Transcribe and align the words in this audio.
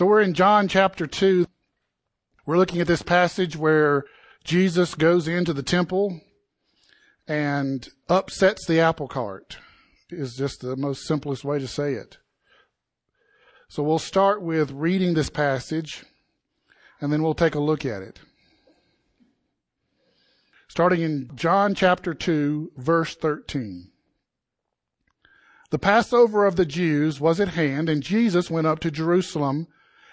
So 0.00 0.06
we're 0.06 0.22
in 0.22 0.32
John 0.32 0.66
chapter 0.66 1.06
2. 1.06 1.44
We're 2.46 2.56
looking 2.56 2.80
at 2.80 2.86
this 2.86 3.02
passage 3.02 3.54
where 3.54 4.04
Jesus 4.42 4.94
goes 4.94 5.28
into 5.28 5.52
the 5.52 5.62
temple 5.62 6.22
and 7.28 7.86
upsets 8.08 8.64
the 8.64 8.80
apple 8.80 9.08
cart 9.08 9.58
is 10.08 10.36
just 10.36 10.62
the 10.62 10.74
most 10.74 11.06
simplest 11.06 11.44
way 11.44 11.58
to 11.58 11.68
say 11.68 11.92
it. 11.92 12.16
So 13.68 13.82
we'll 13.82 13.98
start 13.98 14.40
with 14.40 14.70
reading 14.70 15.12
this 15.12 15.28
passage 15.28 16.04
and 17.02 17.12
then 17.12 17.22
we'll 17.22 17.34
take 17.34 17.54
a 17.54 17.60
look 17.60 17.84
at 17.84 18.00
it. 18.00 18.20
Starting 20.66 21.02
in 21.02 21.30
John 21.34 21.74
chapter 21.74 22.14
2 22.14 22.72
verse 22.78 23.14
13. 23.16 23.90
The 25.68 25.78
Passover 25.78 26.46
of 26.46 26.56
the 26.56 26.64
Jews 26.64 27.20
was 27.20 27.38
at 27.38 27.48
hand 27.48 27.90
and 27.90 28.02
Jesus 28.02 28.50
went 28.50 28.66
up 28.66 28.80
to 28.80 28.90
Jerusalem. 28.90 29.66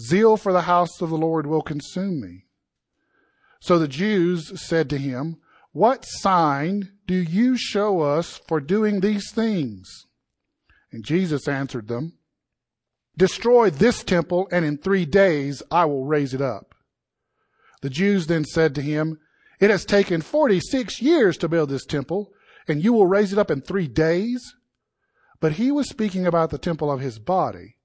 zeal 0.00 0.36
for 0.36 0.52
the 0.52 0.62
house 0.62 1.00
of 1.00 1.10
the 1.10 1.16
Lord 1.16 1.46
will 1.46 1.62
consume 1.62 2.20
me. 2.20 2.44
So 3.60 3.78
the 3.78 3.88
Jews 3.88 4.60
said 4.60 4.90
to 4.90 4.98
him, 4.98 5.38
What 5.72 6.04
sign 6.04 6.92
do 7.06 7.14
you 7.14 7.56
show 7.56 8.00
us 8.00 8.40
for 8.46 8.60
doing 8.60 9.00
these 9.00 9.30
things? 9.32 10.06
And 10.92 11.04
Jesus 11.04 11.48
answered 11.48 11.88
them, 11.88 12.14
Destroy 13.16 13.70
this 13.70 14.04
temple, 14.04 14.46
and 14.52 14.64
in 14.64 14.76
three 14.76 15.06
days 15.06 15.62
I 15.70 15.86
will 15.86 16.04
raise 16.04 16.34
it 16.34 16.42
up. 16.42 16.74
The 17.80 17.90
Jews 17.90 18.26
then 18.26 18.44
said 18.44 18.74
to 18.74 18.82
him, 18.82 19.18
It 19.58 19.70
has 19.70 19.84
taken 19.84 20.20
46 20.20 21.00
years 21.00 21.36
to 21.38 21.48
build 21.48 21.70
this 21.70 21.86
temple, 21.86 22.32
and 22.68 22.82
you 22.82 22.92
will 22.92 23.06
raise 23.06 23.32
it 23.32 23.38
up 23.38 23.50
in 23.50 23.62
three 23.62 23.88
days? 23.88 24.54
But 25.40 25.52
he 25.52 25.70
was 25.70 25.88
speaking 25.88 26.26
about 26.26 26.50
the 26.50 26.58
temple 26.58 26.90
of 26.90 27.00
his 27.00 27.18
body. 27.18 27.75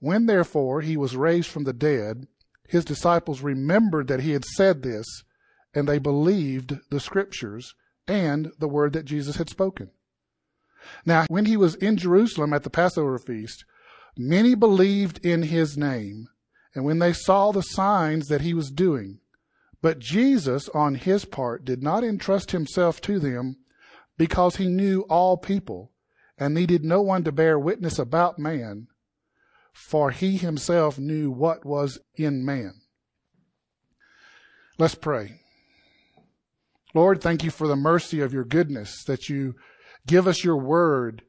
When 0.00 0.26
therefore 0.26 0.80
he 0.80 0.96
was 0.96 1.14
raised 1.14 1.48
from 1.48 1.64
the 1.64 1.72
dead, 1.72 2.26
his 2.66 2.84
disciples 2.84 3.42
remembered 3.42 4.08
that 4.08 4.20
he 4.20 4.32
had 4.32 4.44
said 4.44 4.82
this, 4.82 5.06
and 5.74 5.86
they 5.86 5.98
believed 5.98 6.78
the 6.90 7.00
scriptures 7.00 7.74
and 8.08 8.50
the 8.58 8.68
word 8.68 8.92
that 8.94 9.04
Jesus 9.04 9.36
had 9.36 9.48
spoken. 9.48 9.90
Now, 11.04 11.26
when 11.28 11.44
he 11.44 11.56
was 11.56 11.74
in 11.74 11.96
Jerusalem 11.96 12.52
at 12.52 12.62
the 12.62 12.70
Passover 12.70 13.18
feast, 13.18 13.64
many 14.16 14.54
believed 14.54 15.24
in 15.24 15.42
his 15.42 15.76
name, 15.76 16.28
and 16.74 16.84
when 16.84 16.98
they 16.98 17.12
saw 17.12 17.52
the 17.52 17.60
signs 17.60 18.28
that 18.28 18.40
he 18.40 18.54
was 18.54 18.70
doing. 18.70 19.20
But 19.82 19.98
Jesus, 19.98 20.68
on 20.70 20.94
his 20.94 21.24
part, 21.24 21.64
did 21.64 21.82
not 21.82 22.04
entrust 22.04 22.50
himself 22.50 23.00
to 23.02 23.18
them 23.18 23.56
because 24.16 24.56
he 24.56 24.68
knew 24.68 25.02
all 25.02 25.36
people 25.36 25.92
and 26.38 26.54
needed 26.54 26.84
no 26.84 27.02
one 27.02 27.24
to 27.24 27.32
bear 27.32 27.58
witness 27.58 27.98
about 27.98 28.38
man, 28.38 28.88
for 29.72 30.10
he 30.10 30.36
himself 30.36 30.98
knew 30.98 31.30
what 31.30 31.64
was 31.64 31.98
in 32.16 32.44
man. 32.44 32.74
Let's 34.78 34.94
pray. 34.94 35.40
Lord, 36.94 37.20
thank 37.20 37.44
you 37.44 37.50
for 37.50 37.68
the 37.68 37.76
mercy 37.76 38.20
of 38.20 38.32
your 38.32 38.44
goodness 38.44 39.04
that 39.04 39.28
you 39.28 39.54
give 40.06 40.26
us 40.26 40.42
your 40.42 40.56
word 40.56 41.22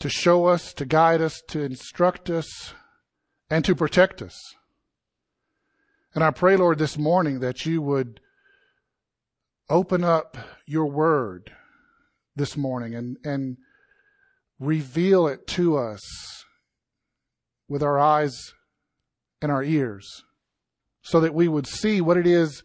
to 0.00 0.08
show 0.08 0.46
us, 0.46 0.72
to 0.74 0.84
guide 0.84 1.20
us, 1.20 1.42
to 1.48 1.60
instruct 1.60 2.30
us, 2.30 2.72
and 3.50 3.64
to 3.64 3.74
protect 3.74 4.22
us. 4.22 4.38
And 6.14 6.24
I 6.24 6.30
pray, 6.30 6.56
Lord, 6.56 6.78
this 6.78 6.96
morning 6.96 7.40
that 7.40 7.66
you 7.66 7.82
would 7.82 8.20
open 9.68 10.04
up 10.04 10.36
your 10.66 10.86
word 10.86 11.52
this 12.34 12.56
morning 12.56 12.94
and, 12.94 13.16
and 13.24 13.56
reveal 14.58 15.26
it 15.26 15.46
to 15.48 15.76
us 15.76 16.44
with 17.68 17.82
our 17.82 17.98
eyes 17.98 18.54
and 19.40 19.52
our 19.52 19.62
ears 19.62 20.24
so 21.02 21.20
that 21.20 21.34
we 21.34 21.48
would 21.48 21.66
see 21.66 22.00
what 22.00 22.16
it 22.16 22.26
is 22.26 22.62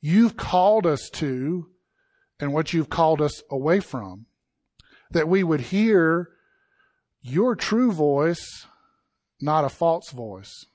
you've 0.00 0.36
called 0.36 0.86
us 0.86 1.08
to 1.10 1.66
and 2.38 2.52
what 2.52 2.72
you've 2.72 2.90
called 2.90 3.20
us 3.20 3.42
away 3.50 3.80
from. 3.80 4.26
That 5.10 5.28
we 5.28 5.42
would 5.42 5.60
hear 5.60 6.30
your 7.22 7.54
true 7.54 7.92
voice, 7.92 8.66
not 9.40 9.64
a 9.64 9.68
false 9.68 10.10
voice. 10.10 10.66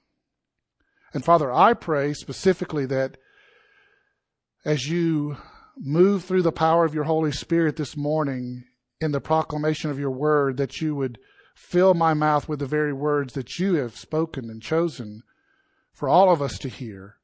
And 1.13 1.23
Father, 1.23 1.51
I 1.51 1.73
pray 1.73 2.13
specifically 2.13 2.85
that 2.87 3.17
as 4.65 4.87
you 4.87 5.37
move 5.77 6.23
through 6.23 6.41
the 6.41 6.51
power 6.51 6.85
of 6.85 6.93
your 6.93 7.05
Holy 7.05 7.31
Spirit 7.31 7.75
this 7.75 7.95
morning 7.95 8.63
in 8.99 9.11
the 9.11 9.21
proclamation 9.21 9.89
of 9.89 9.99
your 9.99 10.11
word, 10.11 10.57
that 10.57 10.81
you 10.81 10.95
would 10.95 11.19
fill 11.55 11.93
my 11.93 12.13
mouth 12.13 12.47
with 12.47 12.59
the 12.59 12.65
very 12.67 12.93
words 12.93 13.33
that 13.33 13.57
you 13.57 13.75
have 13.75 13.97
spoken 13.97 14.49
and 14.49 14.61
chosen 14.61 15.23
for 15.91 16.07
all 16.07 16.31
of 16.31 16.41
us 16.41 16.59
to 16.59 16.69
hear 16.69 17.15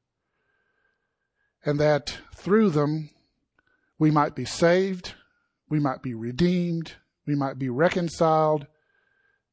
and 1.64 1.78
that 1.78 2.18
through 2.34 2.70
them 2.70 3.10
we 3.98 4.10
might 4.10 4.34
be 4.34 4.44
saved, 4.44 5.14
we 5.68 5.78
might 5.78 6.02
be 6.02 6.14
redeemed, 6.14 6.94
we 7.26 7.34
might 7.34 7.58
be 7.58 7.68
reconciled, 7.68 8.66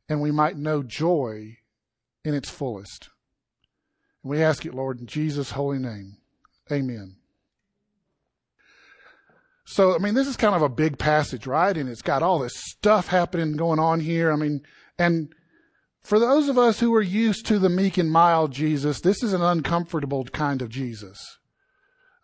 and 0.08 0.22
we 0.22 0.32
might 0.32 0.58
know 0.58 0.82
joy 0.82 1.58
in 2.24 2.34
its 2.34 2.50
fullest. 2.50 3.10
We 4.24 4.42
ask 4.42 4.66
it, 4.66 4.74
Lord, 4.74 5.00
in 5.00 5.06
Jesus' 5.06 5.52
holy 5.52 5.78
name. 5.78 6.18
Amen. 6.72 7.19
So, 9.72 9.94
I 9.94 10.00
mean, 10.00 10.16
this 10.16 10.28
is 10.28 10.36
kind 10.36 10.56
of 10.56 10.64
a 10.64 10.68
big 10.68 10.98
passage, 10.98 11.46
right? 11.46 11.78
And 11.78 11.88
it's 11.88 12.02
got 12.02 12.24
all 12.24 12.40
this 12.40 12.56
stuff 12.56 13.10
happening 13.10 13.56
going 13.56 13.78
on 13.78 14.00
here. 14.00 14.32
I 14.32 14.36
mean, 14.36 14.62
and 14.98 15.32
for 16.02 16.18
those 16.18 16.50
of 16.50 16.58
us 16.58 16.80
who 16.80 16.92
are 16.96 17.04
used 17.04 17.46
to 17.46 17.60
the 17.60 17.70
meek 17.70 17.96
and 18.00 18.10
mild 18.10 18.52
Jesus, 18.52 19.00
this 19.00 19.22
is 19.22 19.32
an 19.32 19.44
uncomfortable 19.44 20.24
kind 20.26 20.64
of 20.64 20.70
Jesus. 20.70 21.38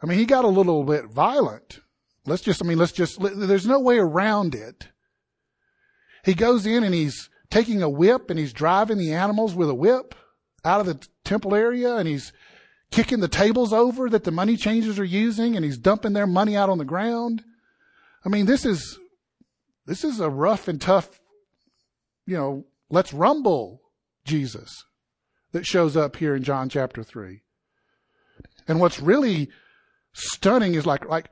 I 0.01 0.07
mean, 0.07 0.17
he 0.17 0.25
got 0.25 0.43
a 0.43 0.47
little 0.47 0.83
bit 0.83 1.05
violent. 1.05 1.81
Let's 2.25 2.41
just, 2.41 2.63
I 2.63 2.67
mean, 2.67 2.79
let's 2.79 2.91
just, 2.91 3.19
there's 3.21 3.67
no 3.67 3.79
way 3.79 3.99
around 3.99 4.55
it. 4.55 4.87
He 6.23 6.33
goes 6.33 6.65
in 6.65 6.83
and 6.83 6.95
he's 6.95 7.29
taking 7.51 7.83
a 7.83 7.89
whip 7.89 8.31
and 8.31 8.39
he's 8.39 8.53
driving 8.53 8.97
the 8.97 9.13
animals 9.13 9.53
with 9.53 9.69
a 9.69 9.75
whip 9.75 10.15
out 10.65 10.79
of 10.79 10.87
the 10.87 11.07
temple 11.23 11.53
area 11.53 11.95
and 11.95 12.07
he's 12.07 12.33
kicking 12.95 13.19
the 13.19 13.27
tables 13.27 13.73
over 13.73 14.09
that 14.09 14.23
the 14.23 14.31
money 14.31 14.55
changers 14.55 14.97
are 14.97 15.03
using 15.03 15.57
and 15.57 15.65
he's 15.65 15.77
dumping 15.77 16.13
their 16.13 16.25
money 16.25 16.55
out 16.55 16.69
on 16.69 16.77
the 16.77 16.85
ground. 16.85 17.43
I 18.23 18.29
mean, 18.29 18.45
this 18.45 18.65
is, 18.65 18.97
this 19.85 20.05
is 20.05 20.21
a 20.21 20.29
rough 20.29 20.69
and 20.69 20.79
tough, 20.79 21.19
you 22.25 22.37
know, 22.37 22.63
let's 22.89 23.11
rumble 23.11 23.81
Jesus 24.23 24.85
that 25.51 25.65
shows 25.65 25.97
up 25.97 26.15
here 26.15 26.35
in 26.35 26.43
John 26.43 26.69
chapter 26.69 27.03
3. 27.03 27.41
And 28.65 28.79
what's 28.79 29.01
really 29.01 29.49
stunning 30.13 30.75
is 30.75 30.85
like, 30.85 31.05
like, 31.05 31.29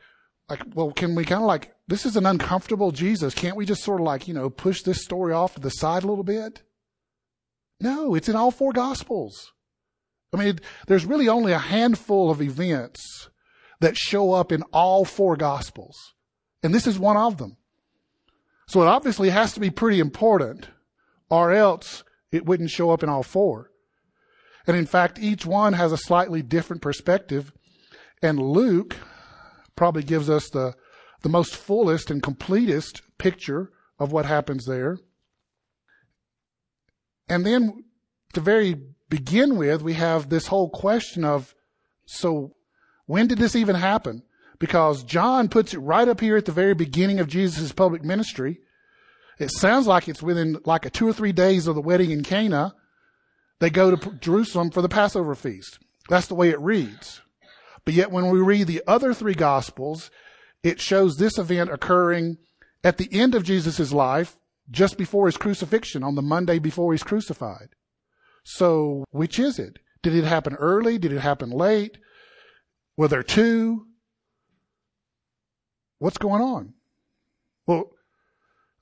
like, 0.49 0.63
well, 0.75 0.91
can 0.91 1.15
we 1.15 1.23
kind 1.23 1.41
of 1.41 1.47
like, 1.47 1.73
this 1.87 2.05
is 2.05 2.17
an 2.17 2.25
uncomfortable 2.25 2.91
Jesus. 2.91 3.33
Can't 3.33 3.55
we 3.55 3.65
just 3.65 3.83
sort 3.83 4.01
of 4.01 4.05
like, 4.05 4.27
you 4.27 4.33
know, 4.33 4.49
push 4.49 4.81
this 4.81 5.01
story 5.01 5.31
off 5.31 5.53
to 5.53 5.61
the 5.61 5.69
side 5.69 6.03
a 6.03 6.07
little 6.07 6.25
bit? 6.25 6.61
No, 7.79 8.15
it's 8.15 8.27
in 8.27 8.35
all 8.35 8.51
four 8.51 8.73
gospels. 8.73 9.53
I 10.33 10.37
mean, 10.37 10.59
there's 10.87 11.05
really 11.05 11.29
only 11.29 11.51
a 11.51 11.59
handful 11.59 12.31
of 12.31 12.41
events 12.41 13.29
that 13.79 13.97
show 13.97 14.33
up 14.33 14.51
in 14.51 14.63
all 14.73 15.05
four 15.05 15.35
gospels. 15.35 16.13
And 16.63 16.73
this 16.73 16.87
is 16.87 16.97
one 16.97 17.17
of 17.17 17.37
them. 17.37 17.57
So 18.67 18.81
it 18.81 18.87
obviously 18.87 19.29
has 19.29 19.53
to 19.53 19.59
be 19.59 19.69
pretty 19.69 19.99
important 19.99 20.69
or 21.29 21.51
else 21.51 22.03
it 22.31 22.45
wouldn't 22.45 22.71
show 22.71 22.91
up 22.91 23.03
in 23.03 23.09
all 23.09 23.23
four. 23.23 23.69
And 24.65 24.77
in 24.77 24.85
fact, 24.85 25.19
each 25.19 25.45
one 25.45 25.73
has 25.73 25.91
a 25.91 25.97
slightly 25.97 26.41
different 26.41 26.81
perspective 26.81 27.51
and 28.21 28.39
Luke 28.39 28.95
probably 29.75 30.03
gives 30.03 30.29
us 30.29 30.49
the, 30.49 30.73
the 31.21 31.29
most 31.29 31.55
fullest 31.55 32.09
and 32.09 32.23
completest 32.23 33.01
picture 33.17 33.71
of 33.99 34.11
what 34.11 34.25
happens 34.25 34.65
there. 34.65 34.97
And 37.27 37.45
then 37.45 37.83
the 38.33 38.41
very 38.41 38.81
begin 39.13 39.57
with, 39.57 39.83
we 39.83 39.93
have 39.93 40.29
this 40.29 40.47
whole 40.47 40.71
question 40.71 41.23
of, 41.23 41.53
so 42.07 42.55
when 43.05 43.27
did 43.27 43.37
this 43.37 43.55
even 43.55 43.75
happen? 43.75 44.23
Because 44.57 45.03
John 45.03 45.49
puts 45.49 45.75
it 45.75 45.77
right 45.77 46.07
up 46.07 46.19
here 46.19 46.35
at 46.35 46.45
the 46.45 46.51
very 46.51 46.73
beginning 46.73 47.19
of 47.19 47.27
Jesus' 47.27 47.71
public 47.71 48.03
ministry. 48.03 48.61
It 49.37 49.51
sounds 49.51 49.85
like 49.85 50.07
it's 50.07 50.23
within 50.23 50.57
like 50.65 50.87
a 50.87 50.89
two 50.89 51.07
or 51.07 51.13
three 51.13 51.31
days 51.31 51.67
of 51.67 51.75
the 51.75 51.81
wedding 51.81 52.09
in 52.09 52.23
Cana 52.23 52.73
they 53.59 53.69
go 53.69 53.95
to 53.95 54.11
Jerusalem 54.15 54.71
for 54.71 54.81
the 54.81 54.89
Passover 54.89 55.35
feast. 55.35 55.77
That's 56.09 56.27
the 56.27 56.35
way 56.35 56.49
it 56.49 56.59
reads. 56.59 57.21
But 57.85 57.93
yet 57.93 58.11
when 58.11 58.31
we 58.31 58.39
read 58.39 58.65
the 58.65 58.83
other 58.87 59.13
three 59.13 59.35
gospels, 59.35 60.09
it 60.63 60.81
shows 60.81 61.15
this 61.15 61.37
event 61.37 61.69
occurring 61.69 62.39
at 62.83 62.97
the 62.97 63.07
end 63.11 63.35
of 63.35 63.43
Jesus' 63.43 63.93
life, 63.93 64.37
just 64.71 64.97
before 64.97 65.27
his 65.27 65.37
crucifixion, 65.37 66.03
on 66.03 66.15
the 66.15 66.21
Monday 66.21 66.57
before 66.57 66.91
he's 66.91 67.03
crucified. 67.03 67.69
So, 68.43 69.05
which 69.11 69.39
is 69.39 69.59
it? 69.59 69.79
Did 70.01 70.15
it 70.15 70.25
happen 70.25 70.55
early? 70.55 70.97
Did 70.97 71.13
it 71.13 71.19
happen 71.19 71.49
late? 71.49 71.97
Were 72.97 73.07
there 73.07 73.23
two? 73.23 73.87
What's 75.99 76.17
going 76.17 76.41
on? 76.41 76.73
Well, 77.65 77.91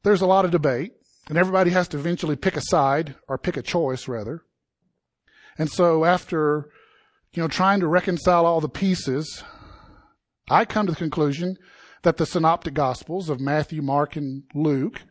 there's 0.04 0.22
a 0.22 0.28
lot 0.28 0.46
of 0.46 0.52
debate, 0.52 0.94
and 1.30 1.38
everybody 1.38 1.69
has 1.72 1.88
to 1.90 1.98
eventually 1.98 2.36
pick 2.36 2.58
a 2.58 2.62
side, 2.62 3.16
or 3.28 3.38
pick 3.38 3.56
a 3.56 3.62
choice, 3.62 4.08
rather. 4.08 4.44
And 5.58 5.69
so 5.69 6.06
after, 6.06 6.69
you 7.34 7.44
know, 7.44 7.48
trying 7.48 7.80
to 7.81 7.88
reconcile 7.88 8.48
all 8.48 8.62
the 8.62 8.68
pieces, 8.69 9.44
I 10.50 10.66
come 10.66 10.88
to 10.88 10.94
the 10.94 10.98
conclusion 10.98 11.58
that 12.02 12.18
the 12.18 12.25
synoptic 12.25 12.74
gospels 12.74 13.30
of 13.30 13.40
Matthew, 13.40 13.84
Mark, 13.84 14.16
and 14.16 14.44
Luke 14.56 15.04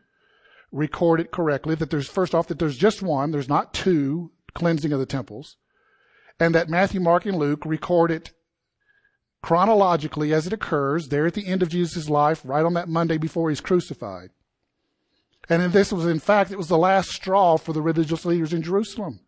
record 0.72 1.20
it 1.20 1.30
correctly, 1.30 1.76
that 1.76 1.90
there's, 1.90 2.08
first 2.08 2.34
off, 2.34 2.48
that 2.48 2.58
there's 2.58 2.76
just 2.76 3.02
one, 3.02 3.30
there's 3.30 3.48
not 3.48 3.72
two 3.72 4.32
cleansing 4.54 4.92
of 4.92 4.98
the 4.98 5.06
temples, 5.06 5.56
and 6.38 6.54
that 6.54 6.68
Matthew, 6.68 7.00
Mark, 7.00 7.26
and 7.26 7.36
Luke 7.36 7.64
record 7.64 8.10
it 8.10 8.32
chronologically 9.42 10.32
as 10.32 10.46
it 10.46 10.52
occurs 10.52 11.08
there 11.08 11.26
at 11.26 11.34
the 11.34 11.46
end 11.46 11.62
of 11.62 11.68
Jesus' 11.68 12.10
life, 12.10 12.42
right 12.44 12.64
on 12.64 12.74
that 12.74 12.88
Monday 12.88 13.18
before 13.18 13.48
he's 13.48 13.60
crucified. 13.60 14.30
And 15.48 15.72
this 15.72 15.92
was, 15.92 16.06
in 16.06 16.20
fact, 16.20 16.50
it 16.50 16.58
was 16.58 16.68
the 16.68 16.78
last 16.78 17.10
straw 17.10 17.56
for 17.56 17.72
the 17.72 17.82
religious 17.82 18.24
leaders 18.24 18.52
in 18.52 18.62
Jerusalem. 18.62 19.20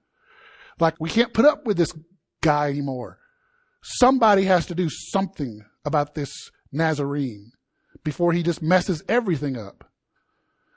Like, 0.78 0.94
we 1.00 1.10
can't 1.10 1.34
put 1.34 1.44
up 1.44 1.66
with 1.66 1.76
this 1.76 1.92
guy 2.40 2.68
anymore. 2.68 3.18
Somebody 3.82 4.44
has 4.44 4.66
to 4.66 4.74
do 4.74 4.88
something 4.88 5.64
about 5.84 6.14
this 6.14 6.50
Nazarene 6.70 7.52
before 8.04 8.32
he 8.32 8.42
just 8.42 8.62
messes 8.62 9.02
everything 9.08 9.56
up. 9.56 9.90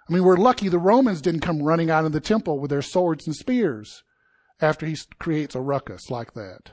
I 0.09 0.13
mean, 0.13 0.23
we're 0.23 0.37
lucky 0.37 0.69
the 0.69 0.79
Romans 0.79 1.21
didn't 1.21 1.41
come 1.41 1.61
running 1.61 1.89
out 1.89 2.05
of 2.05 2.11
the 2.11 2.19
temple 2.19 2.59
with 2.59 2.69
their 2.69 2.81
swords 2.81 3.25
and 3.25 3.35
spears 3.35 4.03
after 4.61 4.85
he 4.85 4.97
creates 5.19 5.55
a 5.55 5.61
ruckus 5.61 6.09
like 6.09 6.33
that. 6.33 6.71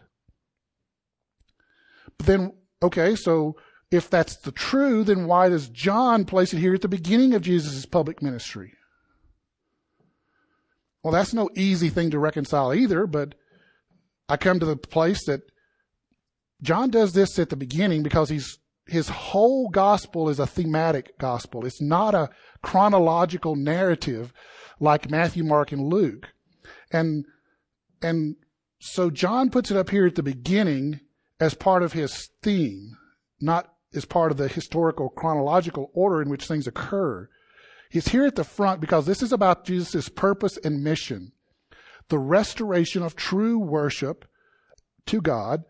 But 2.19 2.27
then, 2.27 2.53
okay, 2.83 3.15
so 3.17 3.57
if 3.91 4.09
that's 4.09 4.37
the 4.37 4.53
true, 4.53 5.05
then 5.05 5.27
why 5.27 5.49
does 5.49 5.69
John 5.69 6.25
place 6.25 6.53
it 6.53 6.59
here 6.59 6.75
at 6.75 6.83
the 6.83 6.89
beginning 6.89 7.35
of 7.35 7.43
Jesus' 7.43 7.87
public 7.87 8.23
ministry? 8.23 8.75
Well, 11.03 11.13
that's 11.13 11.35
no 11.35 11.51
easy 11.57 11.89
thing 11.89 12.11
to 12.11 12.19
reconcile 12.19 12.73
either, 12.73 13.07
but 13.07 13.35
I 14.29 14.37
come 14.37 14.61
to 14.61 14.67
the 14.67 14.77
place 14.77 15.25
that 15.27 15.43
John 16.63 16.91
does 16.91 17.13
this 17.13 17.39
at 17.39 17.51
the 17.51 17.57
beginning 17.57 18.03
because 18.03 18.29
he's 18.29 18.59
his 18.87 19.09
whole 19.09 19.69
gospel 19.69 20.29
is 20.29 20.39
a 20.39 20.47
thematic 20.47 21.17
gospel. 21.19 21.65
It's 21.65 21.81
not 21.81 22.15
a 22.15 22.31
chronological 22.63 23.57
narrative 23.57 24.33
like 24.81 25.11
Matthew, 25.11 25.45
Mark, 25.45 25.73
and 25.73 25.83
Luke. 25.83 26.29
And, 26.93 27.25
and 28.03 28.37
so 28.81 29.11
John 29.11 29.49
puts 29.51 29.71
it 29.71 29.77
up 29.77 29.91
here 29.91 30.07
at 30.07 30.17
the 30.17 30.23
beginning 30.23 31.01
as 31.39 31.55
part 31.55 31.83
of 31.83 31.93
his 31.93 32.31
theme, 32.43 32.97
not 33.41 33.73
as 33.95 34.05
part 34.05 34.33
of 34.33 34.39
the 34.39 34.49
historical 34.49 35.09
chronological 35.09 35.91
order 35.95 36.21
in 36.21 36.29
which 36.29 36.47
things 36.47 36.67
occur. 36.67 37.29
He's 37.91 38.09
here 38.09 38.25
at 38.25 38.37
the 38.37 38.45
front 38.45 38.81
because 38.81 39.07
this 39.07 39.23
is 39.23 39.33
about 39.33 39.65
Jesus' 39.65 40.09
purpose 40.09 40.57
and 40.65 40.83
mission. 40.83 41.33
The 42.09 42.19
restoration 42.19 43.03
of 43.03 43.15
true 43.15 43.59
worship 43.59 44.25
to 45.07 45.21
God 45.21 45.65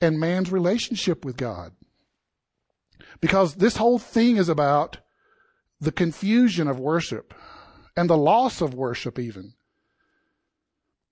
and 0.00 0.20
man's 0.20 0.52
relationship 0.52 1.24
with 1.24 1.36
God. 1.36 1.72
Because 3.20 3.56
this 3.56 3.76
whole 3.76 3.98
thing 3.98 4.36
is 4.36 4.48
about 4.48 4.98
the 5.80 5.92
confusion 5.92 6.68
of 6.68 6.80
worship 6.80 7.34
and 7.96 8.08
the 8.08 8.16
loss 8.16 8.60
of 8.60 8.74
worship 8.74 9.18
even. 9.18 9.54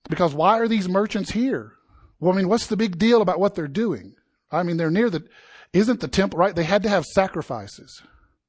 Because 0.08 0.34
why 0.34 0.58
are 0.58 0.68
these 0.68 0.88
merchants 0.88 1.30
here? 1.30 1.72
Well, 2.20 2.32
I 2.32 2.36
mean, 2.36 2.48
what's 2.48 2.66
the 2.66 2.76
big 2.76 2.98
deal 2.98 3.22
about 3.22 3.40
what 3.40 3.54
they're 3.54 3.68
doing? 3.68 4.14
I 4.50 4.62
mean, 4.62 4.76
they're 4.76 4.90
near 4.90 5.10
the, 5.10 5.26
isn't 5.72 6.00
the 6.00 6.08
temple, 6.08 6.38
right? 6.38 6.54
They 6.54 6.64
had 6.64 6.82
to 6.82 6.88
have 6.88 7.04
sacrifices, 7.04 8.02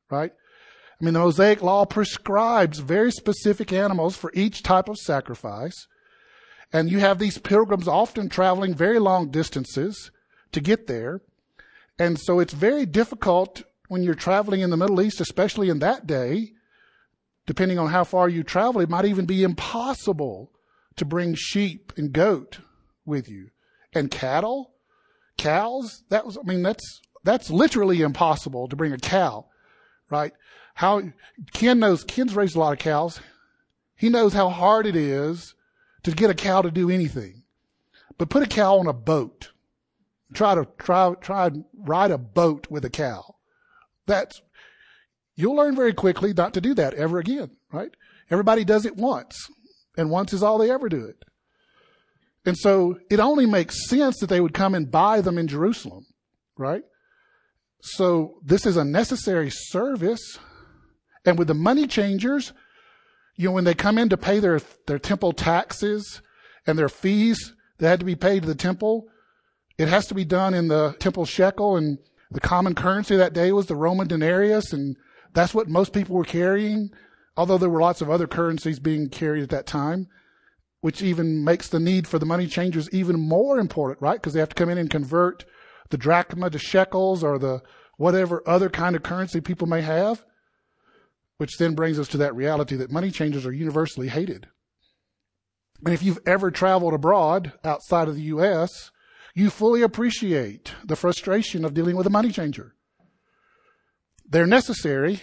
right? 0.10 0.32
I 1.00 1.04
mean, 1.04 1.14
the 1.14 1.20
Mosaic 1.20 1.62
law 1.62 1.86
prescribes 1.86 2.80
very 2.80 3.12
specific 3.12 3.74
animals 3.74 4.16
for 4.16 4.32
each 4.34 4.64
type 4.64 4.88
of 4.88 4.98
sacrifice. 4.98 5.88
And 6.72 6.90
you 6.90 7.00
have 7.00 7.20
these 7.20 7.38
pilgrims 7.38 7.88
often 7.88 8.30
traveling 8.30 8.76
very 8.76 9.00
long 9.00 9.30
distances 9.30 10.12
to 10.52 10.62
get 10.62 10.88
there. 10.88 11.22
And 12.00 12.20
so 12.20 12.40
it's 12.40 12.54
very 12.54 12.86
difficult 12.86 13.64
when 13.88 14.04
you're 14.04 14.16
traveling 14.16 14.62
in 14.62 14.70
the 14.70 14.78
Middle 14.78 15.02
East, 15.02 15.22
especially 15.22 15.70
in 15.70 15.80
that 15.80 16.08
day, 16.08 16.54
depending 17.46 17.78
on 17.78 17.90
how 17.90 18.04
far 18.04 18.28
you 18.28 18.44
travel, 18.44 18.82
it 18.82 18.90
might 18.90 19.06
even 19.06 19.26
be 19.26 19.44
impossible 19.44 20.52
to 20.98 21.06
bring 21.06 21.36
sheep 21.36 21.94
and 21.98 22.14
goat 22.14 22.60
with 23.06 23.30
you. 23.30 23.50
And 23.94 24.12
cattle, 24.12 24.74
cows, 25.38 26.04
that 26.10 26.26
was, 26.26 26.38
I 26.38 26.44
mean, 26.44 26.64
that's, 26.64 27.02
that's 27.24 27.50
literally 27.50 28.02
impossible 28.02 28.68
to 28.68 28.76
bring 28.76 28.94
a 28.94 28.98
cow, 28.98 29.46
right? 30.10 30.34
How, 30.76 31.02
Ken 31.54 31.80
knows, 31.80 32.04
Ken's 32.04 32.36
raised 32.36 32.56
a 32.56 32.60
lot 32.60 32.74
of 32.74 32.80
cows. 32.80 33.20
He 33.96 34.10
knows 34.10 34.34
how 34.34 34.50
hard 34.50 34.86
it 34.86 34.96
is 34.96 35.56
to 36.04 36.12
get 36.12 36.30
a 36.30 36.36
cow 36.36 36.62
to 36.62 36.72
do 36.72 36.90
anything. 36.90 37.44
But 38.18 38.30
put 38.30 38.44
a 38.44 38.48
cow 38.48 38.78
on 38.78 38.88
a 38.88 38.94
boat 38.94 39.52
try 40.36 40.56
to 40.56 40.68
try 40.78 41.14
try 41.22 41.48
and 41.48 41.66
ride 41.74 42.12
a 42.12 42.18
boat 42.18 42.68
with 42.70 42.86
a 42.86 42.90
cow. 42.90 43.36
That's 44.06 44.42
you'll 45.36 45.56
learn 45.56 45.76
very 45.76 45.94
quickly 45.94 46.34
not 46.34 46.54
to 46.54 46.62
do 46.62 46.74
that 46.76 46.94
ever 46.94 47.20
again, 47.20 47.52
right? 47.72 47.92
Everybody 48.30 48.64
does 48.64 48.86
it 48.86 48.96
once, 48.96 49.50
and 49.98 50.10
once 50.10 50.34
is 50.34 50.44
all 50.44 50.58
they 50.58 50.72
ever 50.72 50.90
do 50.90 51.06
it. 51.06 51.24
And 52.46 52.58
so 52.58 53.00
it 53.10 53.20
only 53.20 53.46
makes 53.46 53.88
sense 53.88 54.20
that 54.20 54.28
they 54.28 54.40
would 54.40 54.54
come 54.54 54.76
and 54.76 54.92
buy 54.92 55.22
them 55.22 55.38
in 55.38 55.48
Jerusalem, 55.48 56.06
right? 56.58 56.84
So 57.82 58.36
this 58.44 58.66
is 58.66 58.78
a 58.78 58.86
necessary 58.86 59.50
service. 59.50 60.40
And 61.26 61.40
with 61.40 61.48
the 61.48 61.54
money 61.56 61.88
changers, 61.88 62.54
you 63.36 63.50
know, 63.50 63.52
when 63.52 63.64
they 63.64 63.74
come 63.74 63.98
in 63.98 64.10
to 64.10 64.18
pay 64.18 64.40
their, 64.40 64.60
their 64.88 65.00
temple 65.00 65.34
taxes 65.34 66.22
and 66.68 66.78
their 66.78 66.90
fees 66.90 67.54
that 67.80 67.90
had 67.90 68.00
to 68.00 68.06
be 68.06 68.16
paid 68.16 68.44
to 68.44 68.48
the 68.48 68.56
temple, 68.56 69.08
it 69.78 69.88
has 69.88 70.08
to 70.08 70.14
be 70.14 70.24
done 70.24 70.54
in 70.54 70.68
the 70.68 70.96
temple 71.00 71.26
shekel, 71.26 71.76
and 71.76 71.98
the 72.32 72.40
common 72.40 72.76
currency 72.76 73.16
that 73.18 73.34
day 73.34 73.52
was 73.52 73.66
the 73.66 73.76
Roman 73.76 74.08
denarius, 74.08 74.72
and 74.72 74.96
that's 75.34 75.54
what 75.54 75.68
most 75.68 75.92
people 75.92 76.16
were 76.16 76.24
carrying, 76.24 76.92
although 77.38 77.58
there 77.58 77.70
were 77.70 77.82
lots 77.82 78.02
of 78.02 78.10
other 78.10 78.28
currencies 78.28 78.80
being 78.80 79.10
carried 79.10 79.44
at 79.44 79.50
that 79.50 79.66
time, 79.66 80.08
which 80.82 81.02
even 81.02 81.44
makes 81.44 81.70
the 81.70 81.80
need 81.80 82.08
for 82.08 82.20
the 82.20 82.26
money 82.26 82.48
changers 82.48 82.90
even 82.92 83.20
more 83.20 83.60
important, 83.60 84.02
right? 84.02 84.20
Because 84.20 84.34
they 84.34 84.40
have 84.40 84.50
to 84.50 84.56
come 84.56 84.70
in 84.70 84.78
and 84.78 84.90
convert 84.90 85.46
the 85.90 85.98
drachma 85.98 86.50
to 86.50 86.60
shekels 86.60 87.24
or 87.24 87.40
the 87.40 87.62
whatever 87.98 88.44
other 88.48 88.70
kind 88.70 88.96
of 88.96 89.04
currency 89.04 89.42
people 89.42 89.68
may 89.68 89.82
have, 89.82 90.24
which 91.38 91.58
then 91.58 91.76
brings 91.76 92.00
us 92.00 92.08
to 92.10 92.18
that 92.18 92.36
reality 92.36 92.76
that 92.76 92.92
money 92.92 93.12
changers 93.12 93.46
are 93.46 93.52
universally 93.52 94.08
hated. 94.08 94.48
And 95.84 95.94
if 95.94 96.04
you've 96.04 96.20
ever 96.26 96.52
traveled 96.52 96.94
abroad 96.94 97.54
outside 97.64 98.08
of 98.08 98.16
the 98.16 98.22
U.S., 98.24 98.92
you 99.34 99.50
fully 99.50 99.82
appreciate 99.82 100.74
the 100.84 100.96
frustration 100.96 101.66
of 101.66 101.74
dealing 101.74 101.98
with 101.98 102.08
a 102.08 102.12
money 102.12 102.32
changer. 102.32 102.74
They're 104.28 104.48
necessary, 104.48 105.22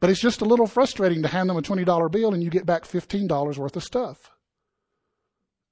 but 0.00 0.10
it's 0.10 0.20
just 0.20 0.40
a 0.40 0.46
little 0.46 0.66
frustrating 0.66 1.22
to 1.22 1.28
hand 1.28 1.48
them 1.48 1.56
a 1.56 1.62
$20 1.62 2.10
bill 2.10 2.32
and 2.32 2.42
you 2.42 2.50
get 2.50 2.66
back 2.66 2.84
$15 2.84 3.58
worth 3.58 3.76
of 3.76 3.84
stuff. 3.84 4.30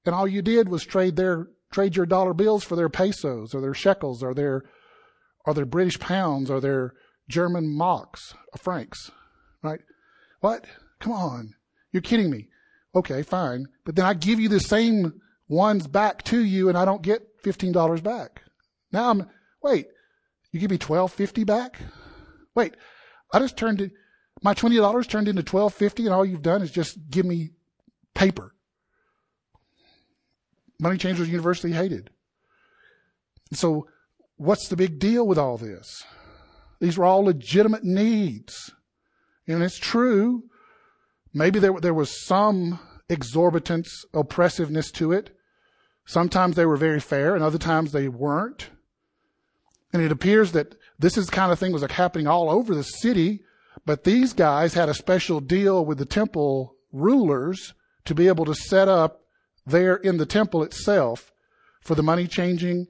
And 0.05 0.15
all 0.15 0.27
you 0.27 0.41
did 0.41 0.69
was 0.69 0.85
trade 0.85 1.15
their 1.15 1.47
trade 1.71 1.97
your 1.97 2.05
dollar 2.05 2.33
bills 2.33 2.63
for 2.63 2.77
their 2.77 2.87
pesos 2.87 3.53
or 3.53 3.59
their 3.59 3.73
shekels 3.73 4.23
or 4.23 4.33
their 4.33 4.63
or 5.45 5.53
their 5.53 5.65
British 5.65 5.99
pounds 5.99 6.49
or 6.49 6.61
their 6.61 6.93
German 7.29 7.75
marks, 7.75 8.33
or 8.53 8.57
francs, 8.57 9.11
right? 9.61 9.81
What? 10.39 10.65
Come 10.99 11.13
on. 11.13 11.55
You're 11.91 12.01
kidding 12.01 12.29
me. 12.29 12.47
Okay, 12.95 13.21
fine. 13.21 13.67
But 13.85 13.95
then 13.95 14.05
I 14.05 14.13
give 14.13 14.39
you 14.39 14.49
the 14.49 14.59
same 14.59 15.21
one's 15.47 15.87
back 15.87 16.23
to 16.23 16.39
you 16.39 16.69
and 16.69 16.77
I 16.77 16.85
don't 16.85 17.01
get 17.01 17.41
$15 17.43 18.01
back. 18.03 18.43
Now 18.91 19.09
I'm, 19.09 19.29
wait, 19.61 19.87
you 20.51 20.59
give 20.59 20.71
me 20.71 20.75
1250 20.77 21.43
back? 21.43 21.79
Wait, 22.55 22.75
I 23.33 23.39
just 23.39 23.57
turned 23.57 23.81
it, 23.81 23.91
my 24.43 24.53
$20 24.53 25.07
turned 25.07 25.27
into 25.27 25.41
1250 25.41 26.05
and 26.05 26.13
all 26.13 26.25
you've 26.25 26.41
done 26.41 26.61
is 26.61 26.71
just 26.71 26.97
give 27.09 27.25
me 27.25 27.51
paper. 28.13 28.53
Money 30.79 30.97
changers 30.97 31.29
universally 31.29 31.73
hated. 31.73 32.11
So 33.53 33.87
what's 34.35 34.67
the 34.67 34.75
big 34.75 34.99
deal 34.99 35.25
with 35.25 35.37
all 35.37 35.57
this? 35.57 36.03
These 36.79 36.97
were 36.97 37.05
all 37.05 37.23
legitimate 37.23 37.83
needs. 37.83 38.71
And 39.47 39.63
it's 39.63 39.77
true. 39.77 40.43
Maybe 41.33 41.59
there, 41.59 41.73
there 41.79 41.93
was 41.93 42.25
some 42.25 42.79
exorbitance, 43.09 43.89
oppressiveness 44.13 44.91
to 44.91 45.11
it. 45.11 45.35
Sometimes 46.05 46.55
they 46.55 46.65
were 46.65 46.77
very 46.77 46.99
fair 46.99 47.35
and 47.35 47.43
other 47.43 47.57
times 47.57 47.91
they 47.91 48.07
weren't. 48.07 48.69
And 49.93 50.01
it 50.01 50.11
appears 50.11 50.51
that 50.51 50.75
this 50.99 51.17
is 51.17 51.27
the 51.27 51.31
kind 51.31 51.51
of 51.51 51.59
thing 51.59 51.71
was 51.71 51.81
like 51.81 51.91
happening 51.91 52.27
all 52.27 52.49
over 52.49 52.75
the 52.75 52.83
city, 52.83 53.43
but 53.87 54.03
these 54.03 54.33
guys 54.33 54.73
had 54.73 54.89
a 54.89 54.93
special 54.93 55.39
deal 55.39 55.85
with 55.85 55.97
the 55.97 56.05
temple 56.05 56.75
rulers 56.91 57.73
to 58.03 58.13
be 58.13 58.27
able 58.27 58.43
to 58.43 58.53
set 58.53 58.89
up 58.89 59.21
there 59.65 59.95
in 59.95 60.17
the 60.17 60.25
temple 60.25 60.61
itself 60.61 61.31
for 61.79 61.95
the 61.95 62.03
money 62.03 62.27
changing 62.27 62.87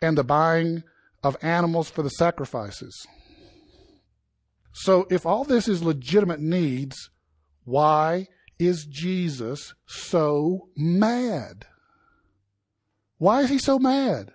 and 0.00 0.16
the 0.16 0.24
buying 0.24 0.82
of 1.22 1.36
animals 1.42 1.90
for 1.90 2.02
the 2.02 2.08
sacrifices. 2.08 3.06
So 4.72 5.06
if 5.10 5.26
all 5.26 5.44
this 5.44 5.68
is 5.68 5.82
legitimate 5.82 6.40
needs, 6.40 7.10
why 7.64 8.28
is 8.58 8.86
Jesus 8.86 9.74
so 9.84 10.70
mad? 10.74 11.66
Why 13.18 13.42
is 13.42 13.50
he 13.50 13.58
so 13.58 13.78
mad? 13.78 14.32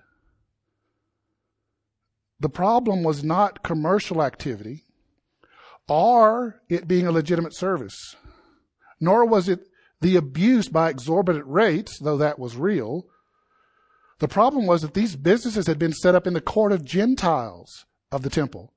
The 2.39 2.49
problem 2.49 3.01
was 3.01 3.23
not 3.23 3.63
commercial 3.63 4.21
activity 4.21 4.83
or 5.87 6.61
it 6.69 6.87
being 6.87 7.07
a 7.07 7.11
legitimate 7.11 7.55
service, 7.55 8.15
nor 8.99 9.25
was 9.25 9.49
it 9.49 9.67
the 10.01 10.15
abuse 10.15 10.67
by 10.67 10.89
exorbitant 10.89 11.45
rates, 11.47 11.97
though 11.99 12.17
that 12.17 12.39
was 12.39 12.55
real. 12.55 13.05
The 14.19 14.27
problem 14.27 14.67
was 14.67 14.81
that 14.81 14.93
these 14.93 15.15
businesses 15.15 15.67
had 15.67 15.79
been 15.79 15.93
set 15.93 16.15
up 16.15 16.27
in 16.27 16.33
the 16.33 16.41
court 16.41 16.71
of 16.71 16.85
Gentiles 16.85 17.85
of 18.11 18.21
the 18.21 18.29
temple. 18.29 18.73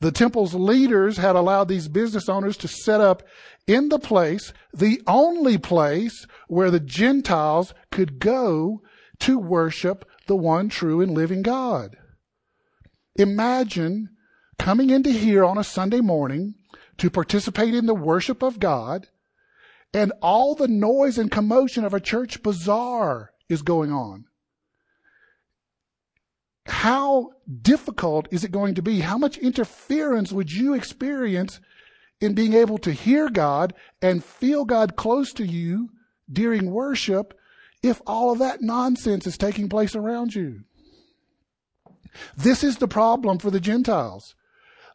The 0.00 0.10
temple's 0.10 0.54
leaders 0.54 1.18
had 1.18 1.36
allowed 1.36 1.68
these 1.68 1.88
business 1.88 2.28
owners 2.28 2.56
to 2.58 2.68
set 2.68 3.00
up 3.00 3.22
in 3.66 3.90
the 3.90 3.98
place, 3.98 4.52
the 4.72 5.02
only 5.06 5.58
place 5.58 6.26
where 6.48 6.70
the 6.70 6.80
Gentiles 6.80 7.74
could 7.90 8.18
go 8.18 8.80
to 9.20 9.38
worship 9.38 10.08
the 10.26 10.36
one 10.36 10.70
true 10.70 11.02
and 11.02 11.12
living 11.12 11.42
God. 11.42 11.96
Imagine 13.16 14.08
coming 14.60 14.90
into 14.90 15.10
here 15.10 15.42
on 15.42 15.56
a 15.56 15.64
Sunday 15.64 16.02
morning 16.02 16.54
to 16.98 17.08
participate 17.08 17.74
in 17.74 17.86
the 17.86 17.94
worship 17.94 18.42
of 18.42 18.60
God 18.60 19.08
and 19.94 20.12
all 20.20 20.54
the 20.54 20.68
noise 20.68 21.16
and 21.16 21.30
commotion 21.30 21.82
of 21.82 21.94
a 21.94 21.98
church 21.98 22.42
bazaar 22.42 23.32
is 23.48 23.62
going 23.62 23.90
on. 23.90 24.26
How 26.66 27.30
difficult 27.62 28.28
is 28.30 28.44
it 28.44 28.52
going 28.52 28.74
to 28.74 28.82
be? 28.82 29.00
How 29.00 29.16
much 29.16 29.38
interference 29.38 30.30
would 30.30 30.52
you 30.52 30.74
experience 30.74 31.58
in 32.20 32.34
being 32.34 32.52
able 32.52 32.76
to 32.78 32.92
hear 32.92 33.30
God 33.30 33.72
and 34.02 34.22
feel 34.22 34.66
God 34.66 34.94
close 34.94 35.32
to 35.32 35.44
you 35.44 35.88
during 36.30 36.70
worship 36.70 37.32
if 37.82 38.02
all 38.06 38.30
of 38.30 38.40
that 38.40 38.60
nonsense 38.60 39.26
is 39.26 39.38
taking 39.38 39.70
place 39.70 39.96
around 39.96 40.34
you? 40.34 40.64
This 42.36 42.62
is 42.62 42.76
the 42.76 42.88
problem 42.88 43.38
for 43.38 43.50
the 43.50 43.58
Gentiles. 43.58 44.34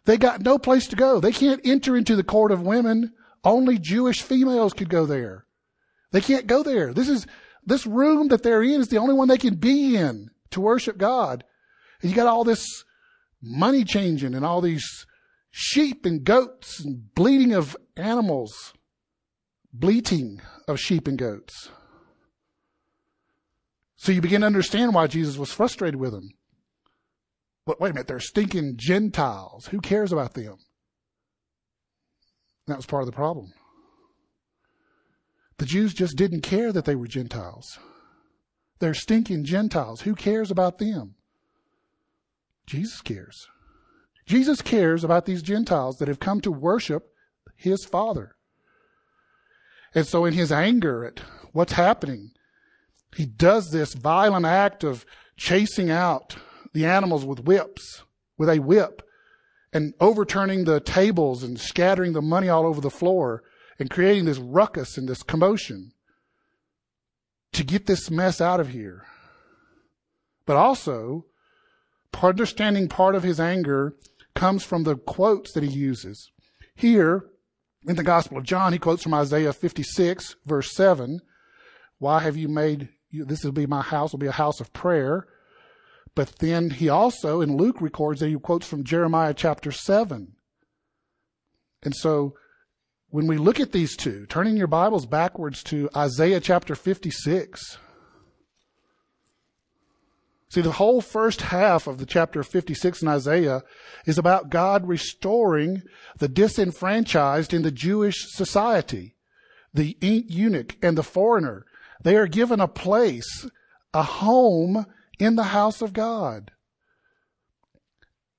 They 0.06 0.18
got 0.18 0.42
no 0.42 0.58
place 0.58 0.88
to 0.88 0.96
go. 0.96 1.20
They 1.20 1.32
can't 1.32 1.62
enter 1.64 1.98
into 1.98 2.16
the 2.16 2.24
court 2.24 2.52
of 2.52 2.62
women. 2.62 3.14
Only 3.44 3.78
Jewish 3.78 4.22
females 4.22 4.74
could 4.74 4.90
go 4.90 5.06
there. 5.06 5.46
They 6.12 6.22
can't 6.22 6.48
go 6.48 6.64
there. 6.64 6.94
This 6.94 7.10
is, 7.10 7.26
this 7.66 7.86
room 7.86 8.30
that 8.30 8.44
they're 8.44 8.64
in 8.64 8.82
is 8.82 8.88
the 8.88 8.98
only 8.98 9.14
one 9.16 9.28
they 9.28 9.38
can 9.38 9.56
be 9.56 9.98
in 9.98 10.30
to 10.52 10.62
worship 10.62 10.98
God. 10.98 11.44
And 12.02 12.10
you 12.10 12.16
got 12.16 12.28
all 12.28 12.44
this 12.44 12.84
money 13.42 13.84
changing 13.84 14.34
and 14.34 14.46
all 14.46 14.62
these 14.62 15.06
sheep 15.52 16.06
and 16.06 16.24
goats 16.24 16.84
and 16.84 17.14
bleating 17.16 17.54
of 17.54 17.76
animals, 17.98 18.74
bleating 19.74 20.42
of 20.68 20.80
sheep 20.80 21.08
and 21.08 21.18
goats. 21.18 21.70
So 23.96 24.12
you 24.12 24.22
begin 24.22 24.42
to 24.42 24.48
understand 24.48 24.94
why 24.94 25.08
Jesus 25.08 25.38
was 25.38 25.52
frustrated 25.52 26.00
with 26.00 26.12
them. 26.12 26.32
But 27.66 27.82
wait 27.82 27.92
a 27.92 27.94
minute, 27.94 28.08
they're 28.08 28.20
stinking 28.20 28.76
Gentiles. 28.78 29.68
Who 29.68 29.80
cares 29.80 30.12
about 30.12 30.34
them? 30.34 30.58
That 32.68 32.78
was 32.78 32.86
part 32.86 33.04
of 33.04 33.08
the 33.08 33.16
problem. 33.16 33.54
The 35.58 35.66
Jews 35.66 35.94
just 35.94 36.18
didn't 36.18 36.42
care 36.42 36.72
that 36.72 36.86
they 36.86 36.96
were 36.96 37.08
Gentiles. 37.08 37.80
They're 38.80 38.94
stinking 38.94 39.46
Gentiles. 39.46 40.02
Who 40.02 40.16
cares 40.16 40.52
about 40.52 40.80
them? 40.80 41.16
Jesus 42.68 43.02
cares. 43.02 43.48
Jesus 44.26 44.62
cares 44.62 45.04
about 45.04 45.26
these 45.26 45.42
Gentiles 45.42 45.98
that 45.98 46.08
have 46.08 46.20
come 46.20 46.42
to 46.42 46.52
worship 46.52 47.14
his 47.56 47.86
Father. 47.86 48.36
And 49.94 50.06
so, 50.06 50.26
in 50.26 50.34
his 50.34 50.52
anger 50.52 51.06
at 51.06 51.22
what's 51.54 51.74
happening, 51.74 52.32
he 53.16 53.26
does 53.26 53.70
this 53.72 53.94
violent 53.94 54.46
act 54.46 54.84
of 54.84 55.06
chasing 55.38 55.90
out 55.90 56.36
the 56.76 56.86
animals 56.86 57.26
with 57.26 57.46
whips, 57.46 58.04
with 58.38 58.50
a 58.50 58.60
whip, 58.60 59.02
and 59.72 59.94
overturning 60.00 60.66
the 60.66 60.82
tables 60.82 61.42
and 61.42 61.60
scattering 61.60 62.14
the 62.14 62.22
money 62.22 62.50
all 62.50 62.68
over 62.68 62.82
the 62.82 62.90
floor 62.90 63.44
and 63.80 63.90
creating 63.90 64.26
this 64.26 64.38
ruckus 64.38 64.98
and 64.98 65.08
this 65.08 65.24
commotion 65.24 65.94
to 67.54 67.64
get 67.64 67.86
this 67.86 68.12
mess 68.12 68.42
out 68.42 68.60
of 68.60 68.70
here. 68.70 69.06
But 70.46 70.58
also, 70.58 71.26
understanding 72.22 72.90
part 72.90 73.16
of 73.16 73.24
his 73.24 73.40
anger 73.40 73.96
comes 74.34 74.64
from 74.64 74.84
the 74.84 74.98
quotes 74.98 75.54
that 75.54 75.64
he 75.64 75.70
uses. 75.70 76.30
Here, 76.76 77.26
in 77.88 77.96
the 77.96 78.04
Gospel 78.04 78.38
of 78.38 78.44
John, 78.44 78.74
he 78.74 78.80
quotes 78.80 79.04
from 79.04 79.14
Isaiah 79.14 79.54
56, 79.54 80.36
verse 80.46 80.76
7. 80.76 81.22
Why 82.00 82.20
have 82.20 82.36
you 82.36 82.50
made, 82.50 82.90
this 83.14 83.46
will 83.46 83.54
be 83.54 83.66
my 83.66 83.82
house, 83.82 84.12
will 84.12 84.20
be 84.20 84.28
a 84.28 84.34
house 84.34 84.60
of 84.60 84.74
prayer. 84.74 85.26
But 86.16 86.40
then 86.40 86.70
he 86.70 86.88
also, 86.88 87.42
in 87.42 87.58
Luke, 87.58 87.82
records 87.82 88.22
that 88.22 88.30
he 88.30 88.36
quotes 88.36 88.66
from 88.66 88.86
Jeremiah 88.86 89.34
chapter 89.34 89.72
7. 89.72 90.34
And 91.84 91.96
so 91.96 92.36
when 93.10 93.28
we 93.28 93.38
look 93.38 93.60
at 93.60 93.74
these 93.74 93.96
two, 93.96 94.26
turning 94.26 94.58
your 94.58 94.68
Bibles 94.68 95.06
backwards 95.06 95.62
to 95.64 95.90
Isaiah 95.96 96.40
chapter 96.40 96.74
56, 96.74 97.78
See, 100.56 100.62
the 100.62 100.72
whole 100.72 101.02
first 101.02 101.42
half 101.42 101.86
of 101.86 101.98
the 101.98 102.06
chapter 102.06 102.42
56 102.42 103.02
in 103.02 103.10
Isaiah 103.10 103.64
is 104.06 104.18
about 104.18 104.50
God 104.50 104.88
restoring 104.88 105.82
the 106.18 106.30
disenfranchised 106.30 107.54
in 107.54 107.64
the 107.64 107.72
Jewish 107.72 108.26
society. 108.30 109.16
The 109.74 109.98
eunuch 110.00 110.78
and 110.82 110.98
the 110.98 111.04
foreigner, 111.04 111.66
they 112.02 112.16
are 112.16 112.28
given 112.28 112.62
a 112.62 112.70
place, 112.70 113.46
a 113.94 114.04
home 114.04 114.86
in 115.20 115.36
the 115.36 115.46
house 115.46 115.82
of 115.82 115.94
God. 115.94 116.52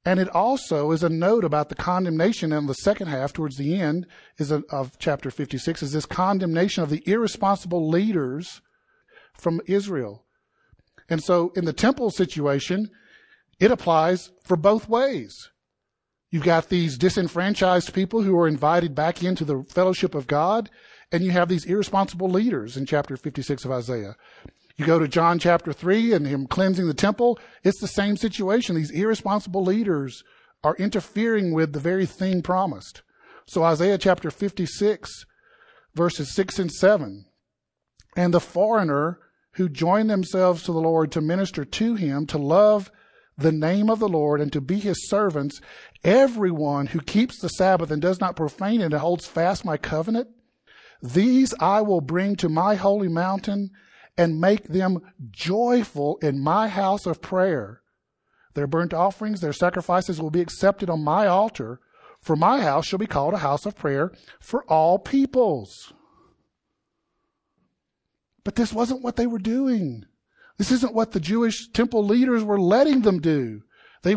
And 0.05 0.21
it 0.21 0.29
also 0.29 0.93
is 0.93 1.03
a 1.03 1.09
note 1.09 1.45
about 1.45 1.69
the 1.69 1.75
condemnation 1.75 2.53
in 2.53 2.67
the 2.67 2.75
second 2.75 3.09
half, 3.09 3.33
towards 3.33 3.57
the 3.57 3.75
end, 3.75 4.07
is 4.39 4.53
a, 4.53 4.63
of 4.71 4.99
chapter 5.01 5.33
56, 5.33 5.83
is 5.83 5.93
this 5.93 6.07
condemnation 6.07 6.85
of 6.85 6.91
the 6.91 7.03
irresponsible 7.07 7.89
leaders 7.89 8.61
from 9.35 9.61
Israel. 9.67 10.25
And 11.09 11.23
so 11.23 11.53
in 11.57 11.65
the 11.65 11.73
temple 11.73 12.11
situation, 12.11 12.89
it 13.59 13.73
applies 13.73 14.31
for 14.45 14.57
both 14.57 14.89
ways. 14.89 15.51
You've 16.31 16.45
got 16.45 16.69
these 16.69 16.99
disenfranchised 16.99 17.93
people 17.93 18.23
who 18.23 18.39
are 18.39 18.49
invited 18.49 18.95
back 18.95 19.25
into 19.25 19.45
the 19.45 19.65
fellowship 19.69 20.15
of 20.15 20.29
God, 20.29 20.71
and 21.11 21.25
you 21.25 21.31
have 21.31 21.49
these 21.49 21.65
irresponsible 21.65 22.29
leaders 22.29 22.77
in 22.77 22.87
chapter 22.87 23.17
56 23.17 23.65
of 23.65 23.73
Isaiah. 23.73 24.17
You 24.77 24.85
go 24.85 24.99
to 24.99 25.09
John 25.09 25.39
chapter 25.39 25.73
3 25.73 26.13
and 26.13 26.27
him 26.27 26.47
cleansing 26.47 26.87
the 26.87 26.95
temple. 26.95 27.39
It's 27.65 27.81
the 27.81 27.89
same 27.89 28.17
situation. 28.17 28.77
These 28.77 28.91
irresponsible 28.91 29.63
leaders 29.63 30.23
are 30.63 30.77
interfering 30.77 31.55
with 31.55 31.73
the 31.73 31.81
very 31.81 32.05
thing 32.05 32.43
promised. 32.43 33.03
So 33.47 33.63
Isaiah 33.63 33.99
chapter 33.99 34.31
56 34.31 35.25
verses 35.95 36.35
6 36.35 36.59
and 36.59 36.71
7. 36.71 37.25
And 38.17 38.35
the 38.35 38.41
foreigner 38.41 39.19
who 39.53 39.69
join 39.69 40.09
themselves 40.09 40.63
to 40.65 40.73
the 40.73 40.79
Lord 40.79 41.11
to 41.13 41.21
minister 41.23 41.65
to 41.65 41.95
him, 41.95 42.27
to 42.27 42.39
love 42.39 42.91
the 43.39 43.53
name 43.53 43.89
of 43.89 43.99
the 43.99 44.09
Lord 44.09 44.41
and 44.41 44.53
to 44.53 44.61
be 44.61 44.79
his 44.79 45.09
servants, 45.09 45.61
everyone 46.05 46.89
who 46.89 47.01
keeps 47.01 47.41
the 47.41 47.49
Sabbath 47.49 47.91
and 47.91 48.01
does 48.01 48.21
not 48.21 48.37
profane 48.37 48.81
it 48.83 48.87
and 48.87 48.95
holds 48.95 49.27
fast 49.27 49.65
my 49.65 49.79
covenant, 49.79 50.29
these 51.03 51.55
I 51.61 51.81
will 51.81 52.01
bring 52.01 52.37
to 52.37 52.49
my 52.49 52.75
holy 52.75 53.09
mountain 53.09 53.71
and 54.19 54.41
make 54.41 54.69
them 54.69 55.01
joyful 55.31 56.19
in 56.23 56.43
my 56.43 56.69
house 56.69 57.07
of 57.07 57.21
prayer. 57.21 57.83
Their 58.55 58.67
burnt 58.67 58.95
offerings, 58.95 59.41
their 59.41 59.53
sacrifices 59.53 60.21
will 60.21 60.31
be 60.31 60.41
accepted 60.41 60.89
on 60.89 61.05
my 61.05 61.27
altar, 61.27 61.81
for 62.21 62.37
my 62.37 62.63
house 62.63 62.87
shall 62.87 62.99
be 62.99 63.07
called 63.07 63.35
a 63.35 63.39
house 63.39 63.67
of 63.67 63.77
prayer 63.77 64.13
for 64.41 64.65
all 64.65 64.99
peoples. 64.99 65.93
But 68.45 68.55
this 68.55 68.73
wasn't 68.73 69.03
what 69.03 69.17
they 69.17 69.27
were 69.27 69.39
doing. 69.39 70.05
This 70.57 70.71
isn't 70.71 70.95
what 70.95 71.13
the 71.13 71.21
Jewish 71.21 71.69
temple 71.69 72.05
leaders 72.05 72.43
were 72.43 72.61
letting 72.61 73.03
them 73.03 73.21
do. 73.21 73.63
They, 74.03 74.17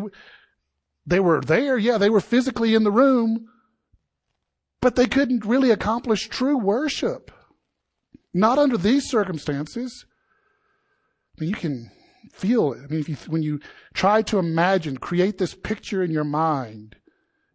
they 1.06 1.20
were 1.20 1.42
there, 1.42 1.78
yeah, 1.78 1.98
they 1.98 2.10
were 2.10 2.22
physically 2.22 2.76
in 2.76 2.84
the 2.84 2.92
room, 2.92 3.48
but 4.82 4.96
they 4.96 5.08
couldn't 5.08 5.46
really 5.46 5.72
accomplish 5.72 6.30
true 6.30 6.58
worship. 6.58 7.32
Not 8.34 8.58
under 8.58 8.78
these 8.78 9.10
circumstances. 9.10 10.06
I 11.38 11.42
mean, 11.42 11.50
you 11.50 11.56
can 11.56 11.92
feel 12.32 12.74
it. 12.74 12.80
I 12.84 12.88
mean, 12.88 13.00
if 13.00 13.10
you, 13.10 13.16
when 13.28 13.44
you 13.44 13.60
try 13.94 14.22
to 14.24 14.40
imagine, 14.40 14.98
create 14.98 15.38
this 15.38 15.56
picture 15.56 16.04
in 16.04 16.12
your 16.12 16.24
mind, 16.24 16.96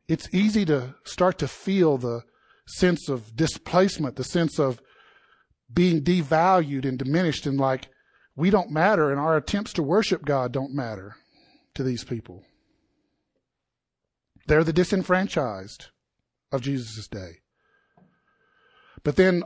it's 0.08 0.28
easy 0.32 0.64
to 0.66 0.94
start 1.04 1.38
to 1.38 1.48
feel 1.48 1.96
the 1.96 2.22
sense 2.66 3.08
of 3.08 3.36
displacement, 3.36 4.16
the 4.16 4.24
sense 4.24 4.58
of 4.58 4.80
being 5.72 6.02
devalued 6.02 6.84
and 6.84 6.98
diminished 6.98 7.46
and 7.46 7.58
like 7.58 7.88
we 8.36 8.50
don't 8.50 8.70
matter 8.70 9.10
and 9.10 9.20
our 9.20 9.36
attempts 9.36 9.72
to 9.74 9.82
worship 9.82 10.24
God 10.24 10.52
don't 10.52 10.74
matter 10.74 11.16
to 11.74 11.82
these 11.82 12.04
people. 12.04 12.42
They're 14.46 14.64
the 14.64 14.72
disenfranchised 14.72 15.86
of 16.52 16.62
Jesus' 16.62 17.08
day. 17.08 17.40
But 19.04 19.16
then 19.16 19.44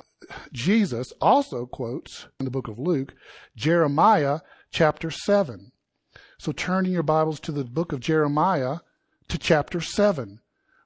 Jesus 0.53 1.13
also 1.21 1.67
quotes 1.67 2.29
in 2.39 2.45
the 2.45 2.51
book 2.51 2.69
of 2.69 2.79
Luke, 2.79 3.15
Jeremiah 3.57 4.41
chapter 4.71 5.11
7. 5.11 5.73
So 6.39 6.53
turning 6.53 6.93
your 6.93 7.03
Bibles 7.03 7.41
to 7.41 7.53
the 7.53 7.65
book 7.65 7.93
of 7.93 8.01
Jeremiah 8.01 8.79
to 9.29 9.39
chapter 9.39 9.81
7. 9.81 10.39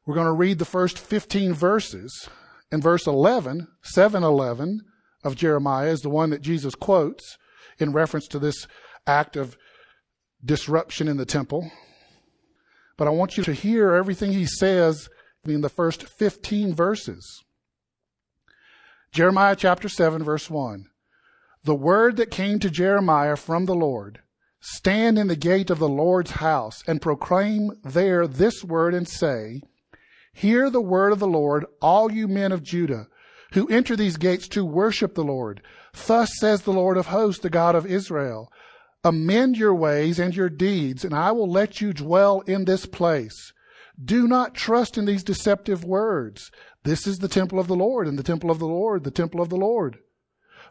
We're 0.06 0.14
going 0.14 0.26
to 0.26 0.32
read 0.32 0.58
the 0.58 0.64
first 0.64 0.98
15 0.98 1.52
verses. 1.52 2.28
And 2.70 2.82
verse 2.82 3.06
11, 3.06 3.68
711 3.82 4.80
of 5.22 5.36
Jeremiah 5.36 5.90
is 5.90 6.00
the 6.00 6.08
one 6.08 6.30
that 6.30 6.40
Jesus 6.40 6.74
quotes 6.74 7.36
in 7.78 7.92
reference 7.92 8.26
to 8.28 8.38
this 8.38 8.66
act 9.06 9.36
of 9.36 9.58
disruption 10.42 11.06
in 11.06 11.18
the 11.18 11.26
temple. 11.26 11.70
But 12.96 13.08
I 13.08 13.10
want 13.10 13.36
you 13.36 13.44
to 13.44 13.52
hear 13.52 13.92
everything 13.92 14.32
he 14.32 14.46
says 14.46 15.10
in 15.44 15.60
the 15.60 15.68
first 15.68 16.04
15 16.04 16.74
verses. 16.74 17.42
Jeremiah 19.12 19.54
chapter 19.54 19.90
7 19.90 20.24
verse 20.24 20.48
1. 20.48 20.86
The 21.64 21.74
word 21.74 22.16
that 22.16 22.30
came 22.30 22.58
to 22.60 22.70
Jeremiah 22.70 23.36
from 23.36 23.66
the 23.66 23.74
Lord, 23.74 24.20
stand 24.58 25.18
in 25.18 25.26
the 25.26 25.36
gate 25.36 25.68
of 25.68 25.78
the 25.78 25.88
Lord's 25.88 26.30
house 26.30 26.82
and 26.86 27.02
proclaim 27.02 27.72
there 27.84 28.26
this 28.26 28.64
word 28.64 28.94
and 28.94 29.06
say, 29.06 29.60
Hear 30.32 30.70
the 30.70 30.80
word 30.80 31.12
of 31.12 31.18
the 31.18 31.26
Lord, 31.26 31.66
all 31.82 32.10
you 32.10 32.26
men 32.26 32.52
of 32.52 32.62
Judah, 32.62 33.06
who 33.52 33.68
enter 33.68 33.96
these 33.96 34.16
gates 34.16 34.48
to 34.48 34.64
worship 34.64 35.14
the 35.14 35.22
Lord. 35.22 35.60
Thus 36.06 36.30
says 36.40 36.62
the 36.62 36.72
Lord 36.72 36.96
of 36.96 37.08
hosts, 37.08 37.42
the 37.42 37.50
God 37.50 37.74
of 37.74 37.84
Israel. 37.84 38.50
Amend 39.04 39.58
your 39.58 39.74
ways 39.74 40.18
and 40.18 40.34
your 40.34 40.48
deeds, 40.48 41.04
and 41.04 41.14
I 41.14 41.32
will 41.32 41.50
let 41.50 41.82
you 41.82 41.92
dwell 41.92 42.40
in 42.46 42.64
this 42.64 42.86
place. 42.86 43.52
Do 44.02 44.26
not 44.26 44.54
trust 44.54 44.96
in 44.96 45.04
these 45.04 45.22
deceptive 45.22 45.84
words. 45.84 46.50
This 46.84 47.06
is 47.06 47.18
the 47.18 47.28
temple 47.28 47.60
of 47.60 47.68
the 47.68 47.76
Lord, 47.76 48.08
and 48.08 48.18
the 48.18 48.22
temple 48.22 48.50
of 48.50 48.58
the 48.58 48.66
Lord, 48.66 49.04
the 49.04 49.10
temple 49.10 49.40
of 49.40 49.48
the 49.48 49.56
Lord. 49.56 49.98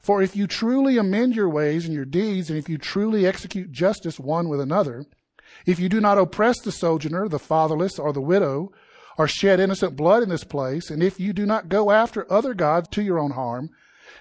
For 0.02 0.22
if 0.22 0.36
you 0.36 0.48
truly 0.48 0.98
amend 0.98 1.36
your 1.36 1.50
ways 1.50 1.86
and 1.86 1.94
your 1.94 2.06
deeds, 2.06 2.50
and 2.50 2.58
if 2.58 2.68
you 2.68 2.78
truly 2.78 3.26
execute 3.26 3.72
justice 3.72 4.20
one 4.20 4.50
with 4.50 4.60
another, 4.60 5.06
if 5.66 5.80
you 5.80 5.90
do 5.90 6.02
not 6.02 6.18
oppress 6.18 6.60
the 6.60 6.72
sojourner, 6.72 7.28
the 7.28 7.40
fatherless, 7.40 8.00
or 8.00 8.12
the 8.12 8.22
widow, 8.22 8.72
or 9.18 9.28
shed 9.28 9.60
innocent 9.60 9.96
blood 9.96 10.24
in 10.24 10.30
this 10.30 10.44
place, 10.44 10.90
and 10.90 11.04
if 11.04 11.20
you 11.20 11.34
do 11.34 11.46
not 11.46 11.70
go 11.70 11.92
after 11.92 12.32
other 12.32 12.54
gods 12.54 12.88
to 12.90 13.04
your 13.04 13.20
own 13.20 13.32
harm, 13.32 13.70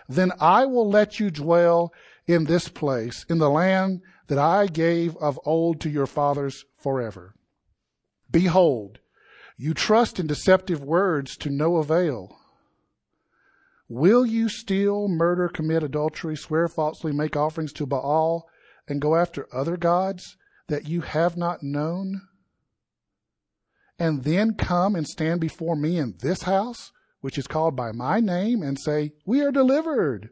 then 0.09 0.33
I 0.40 0.66
will 0.66 0.88
let 0.88 1.18
you 1.18 1.31
dwell 1.31 1.92
in 2.26 2.44
this 2.44 2.68
place, 2.68 3.24
in 3.29 3.38
the 3.38 3.50
land 3.50 4.03
that 4.29 4.38
I 4.38 4.66
gave 4.66 5.16
of 5.16 5.40
old 5.44 5.81
to 5.81 5.90
your 5.90 6.07
fathers 6.07 6.64
forever. 6.76 7.35
Behold, 8.31 9.00
you 9.61 9.75
trust 9.75 10.18
in 10.18 10.27
deceptive 10.27 10.83
words 10.83 11.37
to 11.37 11.51
no 11.51 11.77
avail. 11.77 12.38
Will 13.88 14.25
you 14.25 14.49
steal, 14.49 15.09
murder, 15.09 15.49
commit 15.49 15.83
adultery, 15.83 16.37
swear 16.37 16.68
falsely, 16.68 17.12
make 17.12 17.37
offerings 17.37 17.73
to 17.75 17.87
Baal, 17.87 18.49
and 18.88 19.01
go 19.01 19.16
after 19.16 19.46
other 19.53 19.77
gods 19.77 20.37
that 20.68 20.88
you 20.88 21.03
have 21.03 21.37
not 21.37 21.62
known? 21.62 22.23
and 24.01 24.25
then 24.25 24.55
come 24.55 24.96
and 24.96 25.07
stand 25.07 25.40
before 25.40 25.77
me 25.77 25.99
in 25.99 26.14
this 26.20 26.42
house, 26.42 26.90
which 27.20 27.37
is 27.37 27.46
called 27.46 27.77
by 27.77 27.92
my 27.92 28.18
name, 28.18 28.62
and 28.62 28.79
say, 28.81 29.12
We 29.27 29.42
are 29.42 29.53
delivered, 29.53 30.31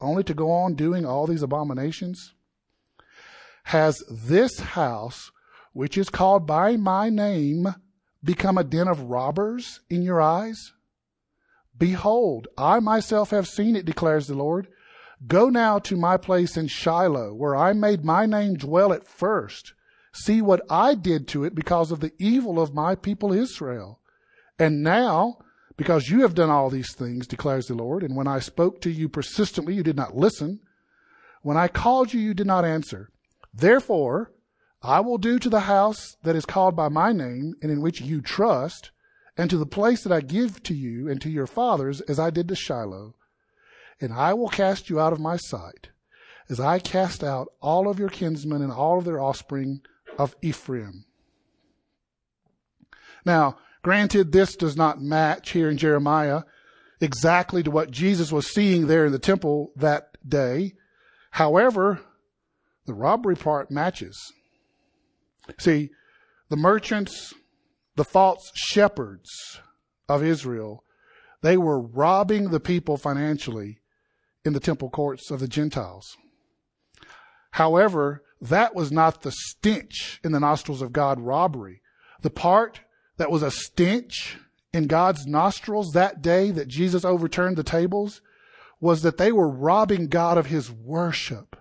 only 0.00 0.24
to 0.24 0.34
go 0.34 0.50
on 0.50 0.74
doing 0.74 1.04
all 1.04 1.26
these 1.26 1.42
abominations? 1.42 2.32
Has 3.64 4.02
this 4.10 4.58
house, 4.60 5.30
which 5.74 5.98
is 5.98 6.08
called 6.08 6.46
by 6.46 6.76
my 6.76 7.10
name, 7.10 7.68
become 8.26 8.58
a 8.58 8.64
den 8.64 8.88
of 8.88 9.04
robbers 9.04 9.80
in 9.88 10.02
your 10.02 10.20
eyes? 10.20 10.72
Behold, 11.78 12.48
I 12.58 12.80
myself 12.80 13.30
have 13.30 13.48
seen 13.48 13.76
it, 13.76 13.86
declares 13.86 14.26
the 14.26 14.34
Lord. 14.34 14.68
Go 15.26 15.48
now 15.48 15.78
to 15.78 15.96
my 15.96 16.18
place 16.18 16.58
in 16.58 16.66
Shiloh, 16.66 17.32
where 17.32 17.56
I 17.56 17.72
made 17.72 18.04
my 18.04 18.26
name 18.26 18.54
dwell 18.54 18.92
at 18.92 19.08
first 19.08 19.72
See 20.16 20.40
what 20.40 20.62
I 20.70 20.94
did 20.94 21.28
to 21.28 21.44
it 21.44 21.54
because 21.54 21.92
of 21.92 22.00
the 22.00 22.12
evil 22.18 22.58
of 22.58 22.74
my 22.74 22.94
people 22.94 23.34
Israel. 23.34 24.00
And 24.58 24.82
now, 24.82 25.36
because 25.76 26.08
you 26.08 26.22
have 26.22 26.34
done 26.34 26.48
all 26.48 26.70
these 26.70 26.94
things, 26.94 27.26
declares 27.26 27.66
the 27.66 27.74
Lord, 27.74 28.02
and 28.02 28.16
when 28.16 28.26
I 28.26 28.38
spoke 28.38 28.80
to 28.80 28.90
you 28.90 29.10
persistently, 29.10 29.74
you 29.74 29.82
did 29.82 29.94
not 29.94 30.16
listen. 30.16 30.60
When 31.42 31.58
I 31.58 31.68
called 31.68 32.14
you, 32.14 32.20
you 32.20 32.32
did 32.32 32.46
not 32.46 32.64
answer. 32.64 33.10
Therefore, 33.52 34.32
I 34.82 35.00
will 35.00 35.18
do 35.18 35.38
to 35.38 35.48
the 35.48 35.60
house 35.60 36.16
that 36.22 36.36
is 36.36 36.46
called 36.46 36.76
by 36.76 36.88
my 36.88 37.12
name 37.12 37.54
and 37.62 37.70
in 37.70 37.80
which 37.80 38.00
you 38.00 38.20
trust, 38.20 38.90
and 39.36 39.50
to 39.50 39.58
the 39.58 39.66
place 39.66 40.02
that 40.02 40.12
I 40.12 40.20
give 40.20 40.62
to 40.64 40.74
you 40.74 41.08
and 41.08 41.20
to 41.20 41.30
your 41.30 41.46
fathers 41.46 42.00
as 42.02 42.18
I 42.18 42.30
did 42.30 42.48
to 42.48 42.56
Shiloh. 42.56 43.14
And 44.00 44.12
I 44.12 44.34
will 44.34 44.48
cast 44.48 44.88
you 44.88 45.00
out 45.00 45.12
of 45.12 45.20
my 45.20 45.36
sight, 45.36 45.88
as 46.48 46.60
I 46.60 46.78
cast 46.78 47.24
out 47.24 47.48
all 47.60 47.88
of 47.88 47.98
your 47.98 48.08
kinsmen 48.08 48.62
and 48.62 48.72
all 48.72 48.98
of 48.98 49.04
their 49.04 49.20
offspring 49.20 49.80
of 50.18 50.36
Ephraim. 50.42 51.04
Now, 53.24 53.58
granted, 53.82 54.32
this 54.32 54.56
does 54.56 54.76
not 54.76 55.02
match 55.02 55.50
here 55.50 55.68
in 55.68 55.76
Jeremiah 55.76 56.42
exactly 57.00 57.62
to 57.62 57.70
what 57.70 57.90
Jesus 57.90 58.32
was 58.32 58.46
seeing 58.46 58.86
there 58.86 59.06
in 59.06 59.12
the 59.12 59.18
temple 59.18 59.72
that 59.76 60.16
day. 60.26 60.74
However, 61.32 62.00
the 62.86 62.94
robbery 62.94 63.36
part 63.36 63.70
matches. 63.70 64.32
See, 65.58 65.90
the 66.48 66.56
merchants, 66.56 67.34
the 67.96 68.04
false 68.04 68.50
shepherds 68.54 69.60
of 70.08 70.22
Israel, 70.22 70.84
they 71.42 71.56
were 71.56 71.80
robbing 71.80 72.50
the 72.50 72.60
people 72.60 72.96
financially 72.96 73.78
in 74.44 74.52
the 74.52 74.60
temple 74.60 74.90
courts 74.90 75.30
of 75.30 75.40
the 75.40 75.48
Gentiles. 75.48 76.16
However, 77.52 78.22
that 78.40 78.74
was 78.74 78.92
not 78.92 79.22
the 79.22 79.32
stench 79.32 80.20
in 80.22 80.32
the 80.32 80.40
nostrils 80.40 80.82
of 80.82 80.92
God 80.92 81.20
robbery. 81.20 81.80
The 82.22 82.30
part 82.30 82.80
that 83.16 83.30
was 83.30 83.42
a 83.42 83.50
stench 83.50 84.38
in 84.72 84.86
God's 84.86 85.26
nostrils 85.26 85.92
that 85.92 86.20
day 86.20 86.50
that 86.50 86.68
Jesus 86.68 87.04
overturned 87.04 87.56
the 87.56 87.62
tables 87.62 88.20
was 88.80 89.02
that 89.02 89.16
they 89.16 89.32
were 89.32 89.48
robbing 89.48 90.08
God 90.08 90.36
of 90.36 90.46
his 90.46 90.70
worship 90.70 91.56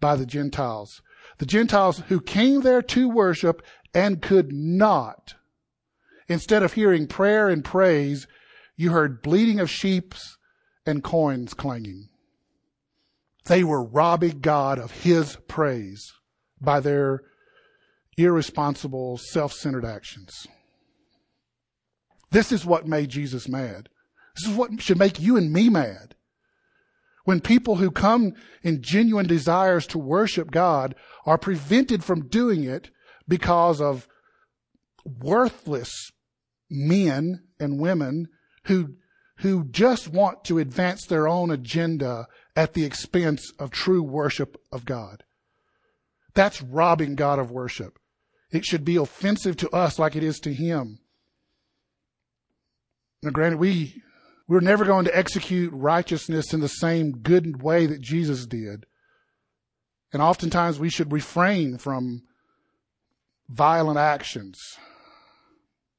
by 0.00 0.16
the 0.16 0.26
Gentiles. 0.26 1.00
The 1.40 1.46
Gentiles 1.46 2.02
who 2.08 2.20
came 2.20 2.60
there 2.60 2.82
to 2.82 3.08
worship 3.08 3.62
and 3.94 4.20
could 4.20 4.52
not. 4.52 5.36
Instead 6.28 6.62
of 6.62 6.74
hearing 6.74 7.06
prayer 7.06 7.48
and 7.48 7.64
praise, 7.64 8.26
you 8.76 8.92
heard 8.92 9.22
bleating 9.22 9.58
of 9.58 9.70
sheep 9.70 10.14
and 10.84 11.02
coins 11.02 11.54
clanging. 11.54 12.10
They 13.46 13.64
were 13.64 13.82
robbing 13.82 14.40
God 14.40 14.78
of 14.78 14.90
his 14.90 15.38
praise 15.48 16.12
by 16.60 16.78
their 16.78 17.22
irresponsible, 18.18 19.16
self-centered 19.16 19.86
actions. 19.86 20.46
This 22.30 22.52
is 22.52 22.66
what 22.66 22.86
made 22.86 23.08
Jesus 23.08 23.48
mad. 23.48 23.88
This 24.36 24.50
is 24.50 24.54
what 24.54 24.82
should 24.82 24.98
make 24.98 25.18
you 25.18 25.38
and 25.38 25.50
me 25.50 25.70
mad. 25.70 26.16
When 27.24 27.40
people 27.40 27.76
who 27.76 27.90
come 27.90 28.32
in 28.62 28.82
genuine 28.82 29.26
desires 29.26 29.86
to 29.88 29.98
worship 29.98 30.50
God 30.50 30.94
are 31.26 31.38
prevented 31.38 32.02
from 32.02 32.28
doing 32.28 32.64
it 32.64 32.90
because 33.28 33.80
of 33.80 34.08
worthless 35.04 36.10
men 36.70 37.42
and 37.58 37.80
women 37.80 38.28
who, 38.64 38.94
who 39.38 39.64
just 39.64 40.08
want 40.08 40.44
to 40.44 40.58
advance 40.58 41.06
their 41.06 41.28
own 41.28 41.50
agenda 41.50 42.26
at 42.56 42.74
the 42.74 42.84
expense 42.84 43.52
of 43.58 43.70
true 43.70 44.02
worship 44.02 44.56
of 44.72 44.84
God. 44.84 45.24
That's 46.34 46.62
robbing 46.62 47.16
God 47.16 47.38
of 47.38 47.50
worship. 47.50 47.98
It 48.50 48.64
should 48.64 48.84
be 48.84 48.96
offensive 48.96 49.56
to 49.58 49.70
us 49.70 49.98
like 49.98 50.16
it 50.16 50.24
is 50.24 50.40
to 50.40 50.52
Him. 50.52 50.98
Now, 53.22 53.30
granted, 53.30 53.58
we, 53.58 54.02
we're 54.50 54.58
never 54.58 54.84
going 54.84 55.04
to 55.04 55.16
execute 55.16 55.72
righteousness 55.72 56.52
in 56.52 56.58
the 56.58 56.66
same 56.66 57.18
good 57.18 57.62
way 57.62 57.86
that 57.86 58.00
Jesus 58.00 58.46
did. 58.46 58.84
And 60.12 60.20
oftentimes 60.20 60.76
we 60.76 60.90
should 60.90 61.12
refrain 61.12 61.78
from 61.78 62.24
violent 63.48 63.96
actions. 63.96 64.60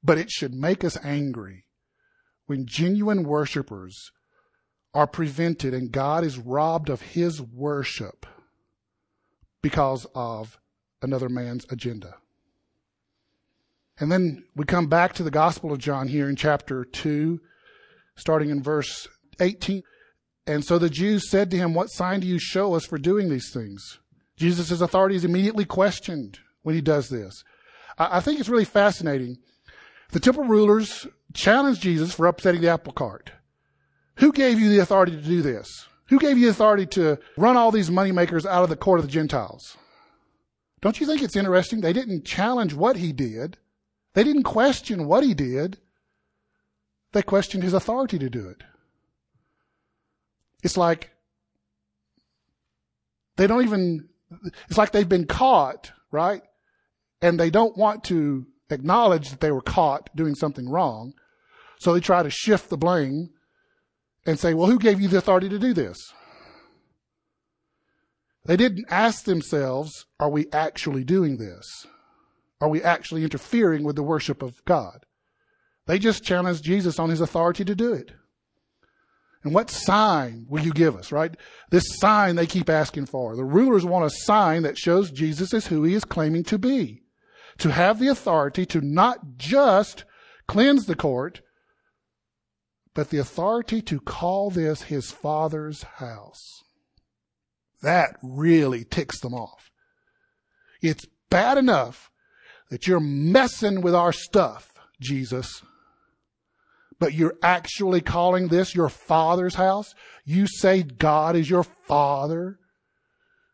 But 0.03 0.17
it 0.17 0.29
should 0.29 0.53
make 0.53 0.83
us 0.83 0.97
angry 1.01 1.63
when 2.47 2.65
genuine 2.65 3.23
worshipers 3.23 4.11
are 4.93 5.07
prevented 5.07 5.73
and 5.73 5.89
God 5.89 6.25
is 6.25 6.37
robbed 6.37 6.89
of 6.89 7.01
his 7.01 7.41
worship 7.41 8.25
because 9.61 10.05
of 10.13 10.59
another 11.01 11.29
man's 11.29 11.65
agenda. 11.69 12.15
And 13.97 14.11
then 14.11 14.43
we 14.57 14.65
come 14.65 14.87
back 14.87 15.13
to 15.13 15.23
the 15.23 15.31
Gospel 15.31 15.71
of 15.71 15.79
John 15.79 16.09
here 16.09 16.27
in 16.27 16.35
chapter 16.35 16.83
2, 16.83 17.39
starting 18.15 18.49
in 18.49 18.61
verse 18.61 19.07
18. 19.39 19.83
And 20.47 20.65
so 20.65 20.77
the 20.77 20.89
Jews 20.89 21.29
said 21.29 21.51
to 21.51 21.57
him, 21.57 21.73
What 21.73 21.91
sign 21.91 22.19
do 22.19 22.27
you 22.27 22.39
show 22.39 22.73
us 22.73 22.85
for 22.85 22.97
doing 22.97 23.29
these 23.29 23.51
things? 23.53 23.99
Jesus' 24.37 24.81
authority 24.81 25.15
is 25.15 25.25
immediately 25.25 25.65
questioned 25.65 26.39
when 26.63 26.75
he 26.75 26.81
does 26.81 27.09
this. 27.09 27.43
I 27.97 28.19
think 28.19 28.39
it's 28.39 28.49
really 28.49 28.65
fascinating. 28.65 29.37
The 30.11 30.19
temple 30.19 30.45
rulers 30.45 31.07
challenged 31.33 31.81
Jesus 31.81 32.13
for 32.13 32.25
upsetting 32.25 32.61
the 32.61 32.69
apple 32.69 32.93
cart. 32.93 33.31
Who 34.17 34.31
gave 34.31 34.59
you 34.59 34.69
the 34.69 34.79
authority 34.79 35.13
to 35.13 35.21
do 35.21 35.41
this? 35.41 35.87
Who 36.09 36.19
gave 36.19 36.37
you 36.37 36.45
the 36.45 36.51
authority 36.51 36.85
to 36.87 37.19
run 37.37 37.55
all 37.55 37.71
these 37.71 37.89
moneymakers 37.89 38.45
out 38.45 38.63
of 38.63 38.69
the 38.69 38.75
court 38.75 38.99
of 38.99 39.05
the 39.05 39.11
Gentiles? 39.11 39.77
Don't 40.81 40.99
you 40.99 41.05
think 41.05 41.21
it's 41.21 41.35
interesting? 41.35 41.81
They 41.81 41.93
didn't 41.93 42.25
challenge 42.25 42.73
what 42.73 42.97
he 42.97 43.13
did. 43.13 43.57
They 44.13 44.23
didn't 44.23 44.43
question 44.43 45.07
what 45.07 45.23
he 45.23 45.33
did. 45.33 45.77
They 47.13 47.21
questioned 47.21 47.63
his 47.63 47.73
authority 47.73 48.17
to 48.19 48.29
do 48.29 48.47
it. 48.47 48.63
It's 50.63 50.77
like 50.77 51.11
they 53.35 53.47
don't 53.47 53.63
even, 53.63 54.07
it's 54.69 54.77
like 54.77 54.91
they've 54.91 55.07
been 55.07 55.25
caught, 55.25 55.91
right? 56.11 56.41
And 57.21 57.39
they 57.39 57.49
don't 57.49 57.77
want 57.77 58.03
to 58.05 58.45
acknowledge 58.69 59.29
that 59.29 59.41
they 59.41 59.51
were 59.51 59.61
caught 59.61 60.09
doing 60.15 60.35
something 60.35 60.69
wrong. 60.69 61.13
So 61.79 61.93
they 61.93 61.99
try 61.99 62.23
to 62.23 62.29
shift 62.29 62.69
the 62.69 62.77
blame 62.77 63.31
and 64.25 64.39
say, 64.39 64.53
well, 64.53 64.67
who 64.67 64.79
gave 64.79 65.01
you 65.01 65.07
the 65.07 65.17
authority 65.17 65.49
to 65.49 65.59
do 65.59 65.73
this? 65.73 66.13
They 68.45 68.57
didn't 68.57 68.85
ask 68.89 69.25
themselves, 69.25 70.05
are 70.19 70.29
we 70.29 70.47
actually 70.51 71.03
doing 71.03 71.37
this? 71.37 71.85
Are 72.59 72.69
we 72.69 72.81
actually 72.81 73.23
interfering 73.23 73.83
with 73.83 73.95
the 73.95 74.03
worship 74.03 74.41
of 74.41 74.63
God? 74.65 75.05
They 75.87 75.99
just 75.99 76.23
challenged 76.23 76.63
Jesus 76.63 76.99
on 76.99 77.09
his 77.09 77.21
authority 77.21 77.65
to 77.65 77.75
do 77.75 77.93
it. 77.93 78.11
And 79.43 79.53
what 79.53 79.71
sign 79.71 80.45
will 80.47 80.61
you 80.61 80.71
give 80.71 80.95
us, 80.95 81.11
right? 81.11 81.35
This 81.71 81.83
sign 81.99 82.35
they 82.35 82.45
keep 82.45 82.69
asking 82.69 83.07
for. 83.07 83.35
The 83.35 83.43
rulers 83.43 83.83
want 83.83 84.05
a 84.05 84.15
sign 84.23 84.61
that 84.63 84.77
shows 84.77 85.09
Jesus 85.09 85.53
is 85.53 85.67
who 85.67 85.83
he 85.83 85.95
is 85.95 86.05
claiming 86.05 86.43
to 86.45 86.59
be. 86.59 87.01
To 87.57 87.71
have 87.71 87.99
the 87.99 88.07
authority 88.07 88.65
to 88.67 88.81
not 88.81 89.37
just 89.37 90.05
cleanse 90.47 90.85
the 90.85 90.95
court, 90.95 91.41
but 92.93 93.09
the 93.09 93.17
authority 93.17 93.81
to 93.83 93.99
call 93.99 94.51
this 94.51 94.83
his 94.83 95.11
father's 95.11 95.83
house. 95.83 96.61
That 97.81 98.15
really 98.21 98.83
ticks 98.83 99.19
them 99.21 99.33
off. 99.33 99.71
It's 100.81 101.05
bad 101.29 101.57
enough 101.57 102.11
that 102.69 102.87
you're 102.87 102.99
messing 102.99 103.81
with 103.81 103.95
our 103.95 104.13
stuff, 104.13 104.73
Jesus, 104.99 105.63
but 107.01 107.15
you're 107.15 107.35
actually 107.41 107.99
calling 107.99 108.47
this 108.47 108.75
your 108.75 108.87
father's 108.87 109.55
house. 109.55 109.95
You 110.23 110.45
say 110.45 110.83
God 110.83 111.35
is 111.35 111.49
your 111.49 111.63
father. 111.63 112.59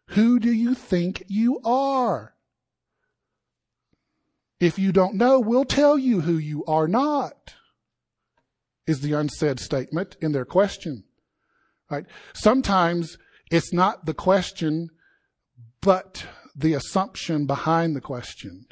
Who 0.09 0.37
do 0.37 0.51
you 0.51 0.75
think 0.75 1.23
you 1.29 1.61
are? 1.63 2.33
If 4.59 4.77
you 4.77 4.91
don't 4.91 5.15
know, 5.15 5.39
we'll 5.39 5.63
tell 5.63 5.97
you 5.97 6.19
who 6.21 6.37
you 6.37 6.65
are 6.65 6.89
not 6.89 7.53
is 8.85 8.99
the 8.99 9.13
unsaid 9.13 9.61
statement 9.61 10.17
in 10.19 10.33
their 10.33 10.43
question. 10.43 11.05
Right? 11.89 12.05
Sometimes 12.33 13.17
it's 13.49 13.71
not 13.71 14.05
the 14.05 14.13
question, 14.13 14.89
but 15.79 16.25
the 16.53 16.73
assumption 16.73 17.45
behind 17.45 17.95
the 17.95 18.01
question. 18.01 18.65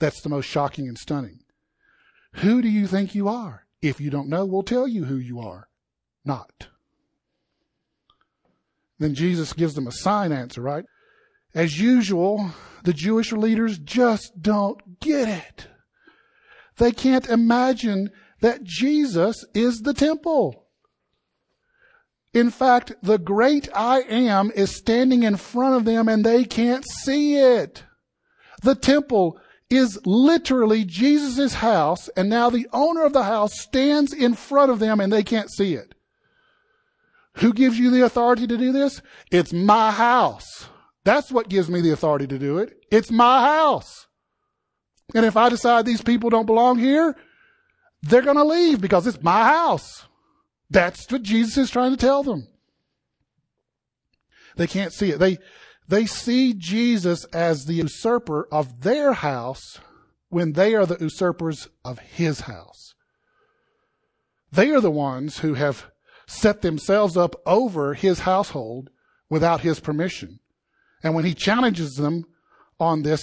That's 0.00 0.20
the 0.20 0.28
most 0.28 0.44
shocking 0.44 0.86
and 0.86 0.98
stunning. 0.98 1.38
Who 2.34 2.60
do 2.60 2.68
you 2.68 2.86
think 2.86 3.14
you 3.14 3.26
are? 3.26 3.64
If 3.82 4.00
you 4.00 4.10
don't 4.10 4.28
know, 4.28 4.44
we'll 4.44 4.62
tell 4.62 4.86
you 4.86 5.04
who 5.04 5.16
you 5.16 5.40
are. 5.40 5.68
Not. 6.24 6.68
Then 8.98 9.14
Jesus 9.14 9.54
gives 9.54 9.74
them 9.74 9.86
a 9.86 9.92
sign 9.92 10.32
answer, 10.32 10.60
right? 10.60 10.84
As 11.54 11.80
usual, 11.80 12.50
the 12.84 12.92
Jewish 12.92 13.32
leaders 13.32 13.78
just 13.78 14.40
don't 14.40 15.00
get 15.00 15.28
it. 15.28 15.68
They 16.76 16.92
can't 16.92 17.28
imagine 17.28 18.10
that 18.40 18.62
Jesus 18.62 19.44
is 19.54 19.80
the 19.80 19.94
temple. 19.94 20.66
In 22.32 22.50
fact, 22.50 22.92
the 23.02 23.18
great 23.18 23.68
I 23.74 24.02
am 24.02 24.52
is 24.54 24.76
standing 24.76 25.24
in 25.24 25.36
front 25.36 25.76
of 25.76 25.84
them 25.84 26.08
and 26.08 26.24
they 26.24 26.44
can't 26.44 26.84
see 27.02 27.36
it. 27.36 27.84
The 28.62 28.74
temple 28.74 29.40
is 29.70 30.04
literally 30.04 30.84
Jesus' 30.84 31.54
house 31.54 32.08
and 32.16 32.28
now 32.28 32.50
the 32.50 32.68
owner 32.72 33.04
of 33.04 33.12
the 33.12 33.22
house 33.22 33.58
stands 33.58 34.12
in 34.12 34.34
front 34.34 34.70
of 34.70 34.80
them 34.80 35.00
and 35.00 35.12
they 35.12 35.22
can't 35.22 35.50
see 35.50 35.74
it. 35.74 35.94
Who 37.34 37.52
gives 37.52 37.78
you 37.78 37.90
the 37.90 38.04
authority 38.04 38.46
to 38.48 38.58
do 38.58 38.72
this? 38.72 39.00
It's 39.30 39.52
my 39.52 39.92
house. 39.92 40.66
That's 41.04 41.30
what 41.30 41.48
gives 41.48 41.70
me 41.70 41.80
the 41.80 41.92
authority 41.92 42.26
to 42.26 42.38
do 42.38 42.58
it. 42.58 42.76
It's 42.90 43.10
my 43.10 43.40
house. 43.42 44.08
And 45.14 45.24
if 45.24 45.36
I 45.36 45.48
decide 45.48 45.86
these 45.86 46.02
people 46.02 46.30
don't 46.30 46.46
belong 46.46 46.78
here, 46.78 47.16
they're 48.02 48.22
going 48.22 48.36
to 48.36 48.44
leave 48.44 48.80
because 48.80 49.06
it's 49.06 49.22
my 49.22 49.44
house. 49.44 50.06
That's 50.68 51.10
what 51.10 51.22
Jesus 51.22 51.56
is 51.56 51.70
trying 51.70 51.92
to 51.92 51.96
tell 51.96 52.22
them. 52.22 52.46
They 54.56 54.66
can't 54.66 54.92
see 54.92 55.10
it. 55.10 55.18
They, 55.18 55.38
they 55.90 56.06
see 56.06 56.54
Jesus 56.54 57.24
as 57.26 57.64
the 57.64 57.74
usurper 57.74 58.46
of 58.52 58.82
their 58.82 59.12
house 59.12 59.80
when 60.28 60.52
they 60.52 60.74
are 60.76 60.86
the 60.86 60.96
usurpers 61.00 61.68
of 61.84 61.98
his 61.98 62.42
house. 62.42 62.94
They 64.52 64.70
are 64.70 64.80
the 64.80 64.90
ones 64.90 65.40
who 65.40 65.54
have 65.54 65.90
set 66.28 66.62
themselves 66.62 67.16
up 67.16 67.34
over 67.44 67.94
his 67.94 68.20
household 68.20 68.90
without 69.28 69.62
his 69.62 69.80
permission. 69.80 70.38
And 71.02 71.16
when 71.16 71.24
he 71.24 71.34
challenges 71.34 71.96
them 71.96 72.24
on 72.78 73.02
this 73.02 73.22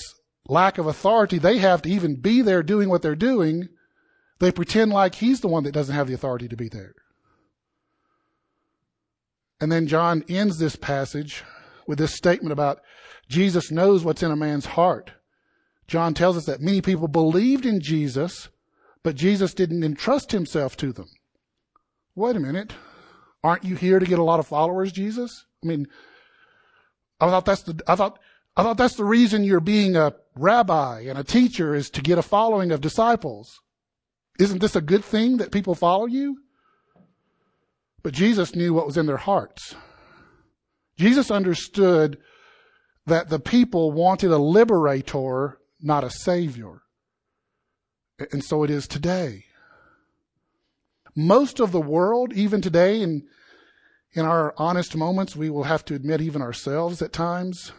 lack 0.49 0.77
of 0.77 0.87
authority 0.87 1.37
they 1.37 1.57
have 1.57 1.81
to 1.81 1.89
even 1.89 2.19
be 2.19 2.41
there 2.41 2.63
doing 2.63 2.89
what 2.89 3.01
they're 3.01 3.15
doing, 3.15 3.69
they 4.39 4.51
pretend 4.51 4.91
like 4.91 5.15
he's 5.15 5.39
the 5.39 5.47
one 5.47 5.63
that 5.63 5.73
doesn't 5.73 5.95
have 5.95 6.07
the 6.07 6.13
authority 6.13 6.49
to 6.49 6.57
be 6.57 6.67
there. 6.67 6.95
And 9.61 9.71
then 9.71 9.87
John 9.87 10.25
ends 10.27 10.57
this 10.59 10.75
passage 10.75 11.45
with 11.87 11.97
this 11.97 12.13
statement 12.13 12.51
about 12.51 12.81
Jesus 13.29 13.71
knows 13.71 14.03
what's 14.03 14.23
in 14.23 14.31
a 14.31 14.35
man's 14.35 14.65
heart. 14.65 15.11
John 15.87 16.13
tells 16.13 16.37
us 16.37 16.45
that 16.45 16.61
many 16.61 16.81
people 16.81 17.07
believed 17.07 17.65
in 17.65 17.79
Jesus, 17.79 18.49
but 19.03 19.15
Jesus 19.15 19.53
didn't 19.53 19.83
entrust 19.83 20.31
himself 20.31 20.75
to 20.77 20.91
them. 20.91 21.07
Wait 22.15 22.35
a 22.35 22.39
minute. 22.39 22.73
Aren't 23.43 23.63
you 23.63 23.75
here 23.75 23.99
to 23.99 24.05
get 24.05 24.19
a 24.19 24.23
lot 24.23 24.39
of 24.39 24.47
followers, 24.47 24.91
Jesus? 24.91 25.45
I 25.63 25.67
mean, 25.67 25.87
I 27.19 27.29
thought 27.29 27.45
that's 27.45 27.61
the, 27.61 27.81
I 27.87 27.95
thought, 27.95 28.19
I 28.55 28.63
thought 28.63 28.77
that's 28.77 28.95
the 28.95 29.05
reason 29.05 29.43
you're 29.43 29.59
being 29.59 29.95
a 29.95 30.13
rabbi 30.35 31.01
and 31.01 31.17
a 31.17 31.23
teacher 31.23 31.73
is 31.73 31.89
to 31.91 32.01
get 32.01 32.17
a 32.17 32.23
following 32.23 32.71
of 32.71 32.81
disciples. 32.81 33.61
Isn't 34.39 34.59
this 34.59 34.75
a 34.75 34.81
good 34.81 35.05
thing 35.05 35.37
that 35.37 35.51
people 35.51 35.75
follow 35.75 36.05
you? 36.05 36.39
But 38.03 38.13
Jesus 38.13 38.55
knew 38.55 38.73
what 38.73 38.85
was 38.85 38.97
in 38.97 39.05
their 39.05 39.17
hearts. 39.17 39.75
Jesus 40.97 41.31
understood 41.31 42.17
that 43.05 43.29
the 43.29 43.39
people 43.39 43.91
wanted 43.91 44.31
a 44.31 44.37
liberator, 44.37 45.59
not 45.81 46.03
a 46.03 46.09
savior. 46.09 46.81
And 48.31 48.43
so 48.43 48.63
it 48.63 48.69
is 48.69 48.87
today. 48.87 49.45
Most 51.15 51.59
of 51.59 51.71
the 51.71 51.81
world, 51.81 52.33
even 52.33 52.61
today, 52.61 53.01
and 53.01 53.23
in 54.13 54.25
our 54.25 54.53
honest 54.57 54.95
moments, 54.95 55.35
we 55.35 55.49
will 55.49 55.63
have 55.63 55.85
to 55.85 55.95
admit, 55.95 56.21
even 56.21 56.41
ourselves 56.41 57.01
at 57.01 57.13
times, 57.13 57.71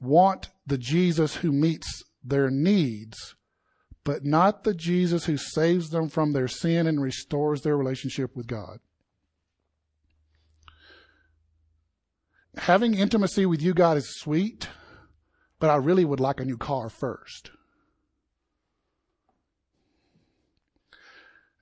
want 0.00 0.50
the 0.66 0.78
Jesus 0.78 1.36
who 1.36 1.52
meets 1.52 2.04
their 2.24 2.50
needs 2.50 3.36
but 4.06 4.24
not 4.24 4.62
the 4.62 4.72
Jesus 4.72 5.24
who 5.24 5.36
saves 5.36 5.90
them 5.90 6.08
from 6.08 6.32
their 6.32 6.46
sin 6.46 6.86
and 6.86 7.02
restores 7.02 7.62
their 7.62 7.76
relationship 7.76 8.36
with 8.36 8.46
God. 8.46 8.78
Having 12.56 12.94
intimacy 12.94 13.46
with 13.46 13.60
you, 13.62 13.74
God, 13.74 13.96
is 13.96 14.18
sweet, 14.18 14.68
but 15.58 15.70
I 15.70 15.76
really 15.76 16.04
would 16.04 16.20
like 16.20 16.40
a 16.40 16.44
new 16.44 16.56
car 16.56 16.88
first. 16.88 17.50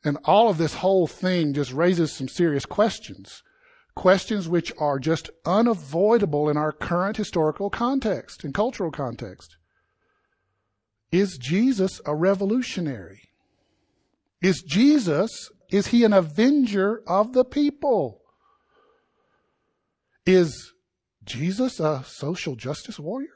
And 0.04 0.18
all 0.24 0.48
of 0.48 0.58
this 0.58 0.74
whole 0.74 1.06
thing 1.06 1.54
just 1.54 1.72
raises 1.72 2.12
some 2.12 2.28
serious 2.28 2.66
questions. 2.66 3.42
Questions 3.94 4.48
which 4.48 4.72
are 4.78 4.98
just 4.98 5.30
unavoidable 5.46 6.48
in 6.48 6.56
our 6.56 6.72
current 6.72 7.16
historical 7.16 7.70
context 7.70 8.44
and 8.44 8.52
cultural 8.52 8.90
context. 8.90 9.56
Is 11.10 11.38
Jesus 11.38 12.00
a 12.04 12.14
revolutionary? 12.14 13.30
Is 14.42 14.62
Jesus 14.62 15.48
is 15.70 15.88
he 15.88 16.04
an 16.04 16.12
avenger 16.12 17.02
of 17.06 17.32
the 17.32 17.44
people? 17.44 18.20
Is 20.26 20.73
Jesus 21.24 21.80
a 21.80 22.02
social 22.06 22.56
justice 22.56 22.98
warrior? 22.98 23.28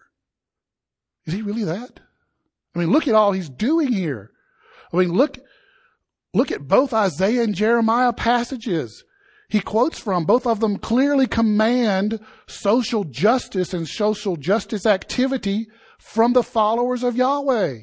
Is 1.27 1.35
he 1.35 1.43
really 1.43 1.65
that? 1.65 2.01
I 2.75 2.79
mean, 2.79 2.91
look 2.91 3.09
at 3.09 3.15
all 3.15 3.33
he's 3.33 3.49
doing 3.49 3.93
here. 3.93 4.31
I 4.93 4.97
mean, 4.97 5.13
look, 5.13 5.39
look 6.33 6.51
at 6.51 6.69
both 6.69 6.93
Isaiah 6.93 7.43
and 7.43 7.55
Jeremiah 7.55 8.13
passages. 8.13 9.05
He 9.49 9.61
quotes 9.61 9.99
from 9.99 10.25
both 10.25 10.47
of 10.47 10.61
them 10.61 10.79
clearly 10.79 11.27
command 11.27 12.21
social 12.47 13.05
justice 13.05 13.73
and 13.73 13.89
social 13.89 14.37
justice 14.37 14.87
activity 14.87 15.69
from 15.99 16.35
the 16.35 16.43
followers 16.43 17.03
of 17.03 17.17
Yahweh. 17.17 17.81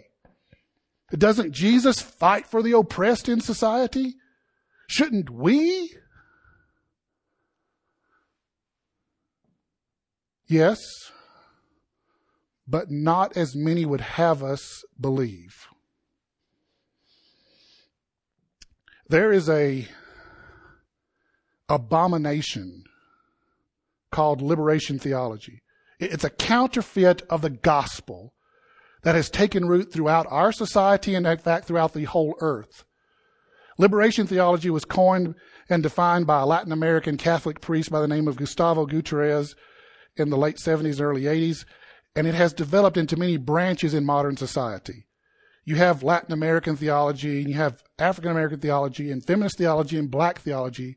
Doesn't 1.12 1.52
Jesus 1.54 2.02
fight 2.02 2.48
for 2.48 2.62
the 2.63 2.78
oppressed 2.78 3.30
in 3.30 3.41
society? 3.41 4.15
Shouldn't 4.88 5.30
we? 5.30 5.96
Yes, 10.48 10.80
but 12.68 12.92
not 12.92 13.36
as 13.36 13.56
many 13.56 13.86
would 13.86 14.02
have 14.02 14.44
us 14.44 14.84
believe. 15.00 15.68
There 19.08 19.32
is 19.32 19.50
a 19.50 19.88
abomination 21.70 22.84
called 24.12 24.42
liberation 24.42 25.00
theology. 25.00 25.62
It's 26.00 26.24
a 26.24 26.30
counterfeit 26.30 27.22
of 27.30 27.42
the 27.42 27.50
gospel 27.50 28.34
that 29.04 29.16
has 29.16 29.30
taken 29.30 29.68
root 29.68 29.92
throughout 29.94 30.26
our 30.30 30.52
society 30.52 31.14
and 31.14 31.26
in 31.26 31.38
fact 31.38 31.66
throughout 31.66 31.94
the 31.94 32.06
whole 32.06 32.36
earth. 32.40 32.84
Liberation 33.78 34.26
theology 34.26 34.70
was 34.70 34.86
coined 34.86 35.36
and 35.70 35.84
defined 35.84 36.26
by 36.26 36.42
a 36.42 36.46
Latin 36.46 36.72
American 36.72 37.18
Catholic 37.18 37.62
priest 37.62 37.92
by 37.92 38.00
the 38.00 38.08
name 38.08 38.28
of 38.28 38.38
Gustavo 38.38 38.86
Gutierrez 38.86 39.56
in 40.17 40.30
the 40.30 40.38
late 40.38 40.58
70s 40.58 40.93
and 40.93 41.01
early 41.01 41.23
80s, 41.23 41.65
and 42.15 42.28
it 42.28 42.36
has 42.36 42.54
developed 42.54 42.97
into 42.97 43.17
many 43.17 43.38
branches 43.38 43.93
in 43.93 44.06
modern 44.06 44.38
society. 44.38 45.06
You 45.65 45.75
have 45.78 46.04
Latin 46.04 46.32
American 46.32 46.75
theology, 46.75 47.39
and 47.39 47.49
you 47.49 47.56
have 47.56 47.84
African 47.97 48.32
American 48.32 48.60
theology, 48.60 49.12
and 49.12 49.25
feminist 49.25 49.58
theology, 49.58 49.97
and 49.97 50.10
black 50.10 50.39
theology. 50.39 50.95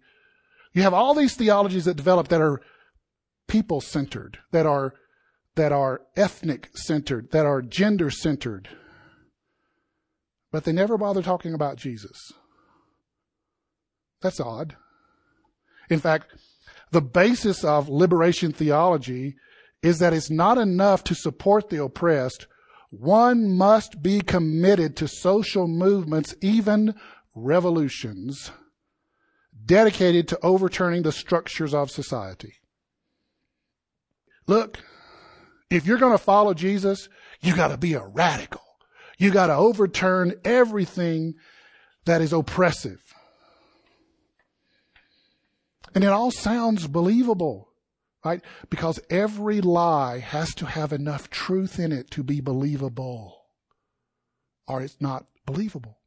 You 0.74 0.82
have 0.82 0.94
all 0.94 1.14
these 1.14 1.34
theologies 1.34 1.86
that 1.86 1.96
develop 1.96 2.28
that 2.28 2.42
are 2.42 2.60
people 3.48 3.80
centered, 3.80 4.38
that 4.52 4.66
are, 4.66 4.94
that 5.56 5.72
are 5.72 6.02
ethnic 6.16 6.68
centered, 6.74 7.30
that 7.32 7.46
are 7.46 7.62
gender 7.62 8.10
centered. 8.10 8.68
But 10.52 10.64
they 10.64 10.72
never 10.72 10.98
bother 10.98 11.22
talking 11.22 11.54
about 11.54 11.76
Jesus. 11.76 12.32
That's 14.20 14.40
odd. 14.40 14.76
In 15.88 16.00
fact, 16.00 16.26
the 16.90 17.02
basis 17.02 17.64
of 17.64 17.88
liberation 17.88 18.52
theology 18.52 19.36
is 19.82 19.98
that 19.98 20.12
it's 20.12 20.30
not 20.30 20.58
enough 20.58 21.04
to 21.04 21.14
support 21.14 21.68
the 21.68 21.82
oppressed. 21.82 22.46
One 22.90 23.56
must 23.56 24.02
be 24.02 24.20
committed 24.20 24.96
to 24.96 25.08
social 25.08 25.68
movements, 25.68 26.34
even 26.40 26.94
revolutions, 27.34 28.50
dedicated 29.64 30.26
to 30.28 30.38
overturning 30.42 31.02
the 31.02 31.12
structures 31.12 31.74
of 31.74 31.90
society. 31.90 32.54
Look, 34.46 34.78
if 35.70 35.86
you're 35.86 35.98
going 35.98 36.12
to 36.12 36.18
follow 36.18 36.54
Jesus, 36.54 37.08
you 37.42 37.54
got 37.54 37.68
to 37.68 37.76
be 37.76 37.92
a 37.92 38.04
radical. 38.04 38.62
You 39.18 39.30
got 39.30 39.48
to 39.48 39.54
overturn 39.54 40.34
everything 40.44 41.34
that 42.06 42.22
is 42.22 42.32
oppressive. 42.32 43.07
And 45.94 46.04
it 46.04 46.08
all 46.08 46.30
sounds 46.30 46.86
believable, 46.86 47.68
right? 48.24 48.42
Because 48.70 49.00
every 49.10 49.60
lie 49.60 50.18
has 50.18 50.54
to 50.56 50.66
have 50.66 50.92
enough 50.92 51.30
truth 51.30 51.78
in 51.78 51.92
it 51.92 52.10
to 52.12 52.22
be 52.22 52.40
believable, 52.40 53.44
or 54.66 54.82
it's 54.82 55.00
not 55.00 55.26
believable. 55.46 55.98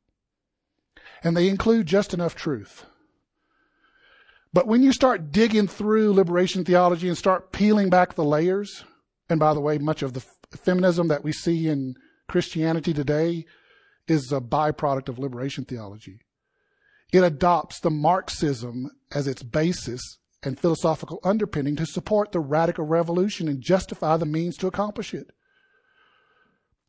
And 1.24 1.36
they 1.36 1.50
include 1.50 1.88
just 1.88 2.14
enough 2.14 2.36
truth. 2.36 2.86
But 4.54 4.68
when 4.68 4.84
you 4.84 4.92
start 4.92 5.32
digging 5.32 5.68
through 5.68 6.14
liberation 6.14 6.66
theology 6.66 7.08
and 7.08 7.18
start 7.18 7.52
peeling 7.52 7.90
back 7.90 8.16
the 8.16 8.24
layers, 8.24 8.84
and 9.30 9.40
by 9.40 9.54
the 9.54 9.62
way, 9.62 9.78
much 9.78 10.02
of 10.04 10.14
the 10.14 10.24
feminism 10.58 11.08
that 11.08 11.24
we 11.24 11.32
see 11.32 11.68
in 11.68 11.96
Christianity 12.28 12.94
today 12.94 13.46
is 14.08 14.32
a 14.32 14.42
byproduct 14.42 15.08
of 15.08 15.20
liberation 15.20 15.64
theology. 15.64 16.20
It 17.12 17.24
adopts 17.24 17.80
the 17.80 17.90
Marxism 17.90 18.90
as 19.12 19.28
its 19.28 19.44
basis 19.44 20.02
and 20.44 20.60
philosophical 20.60 21.20
underpinning 21.24 21.76
to 21.76 21.86
support 21.86 22.32
the 22.32 22.40
radical 22.40 22.86
revolution 22.86 23.48
and 23.48 23.62
justify 23.62 24.18
the 24.18 24.26
means 24.26 24.58
to 24.58 24.68
accomplish 24.68 25.14
it. 25.14 25.32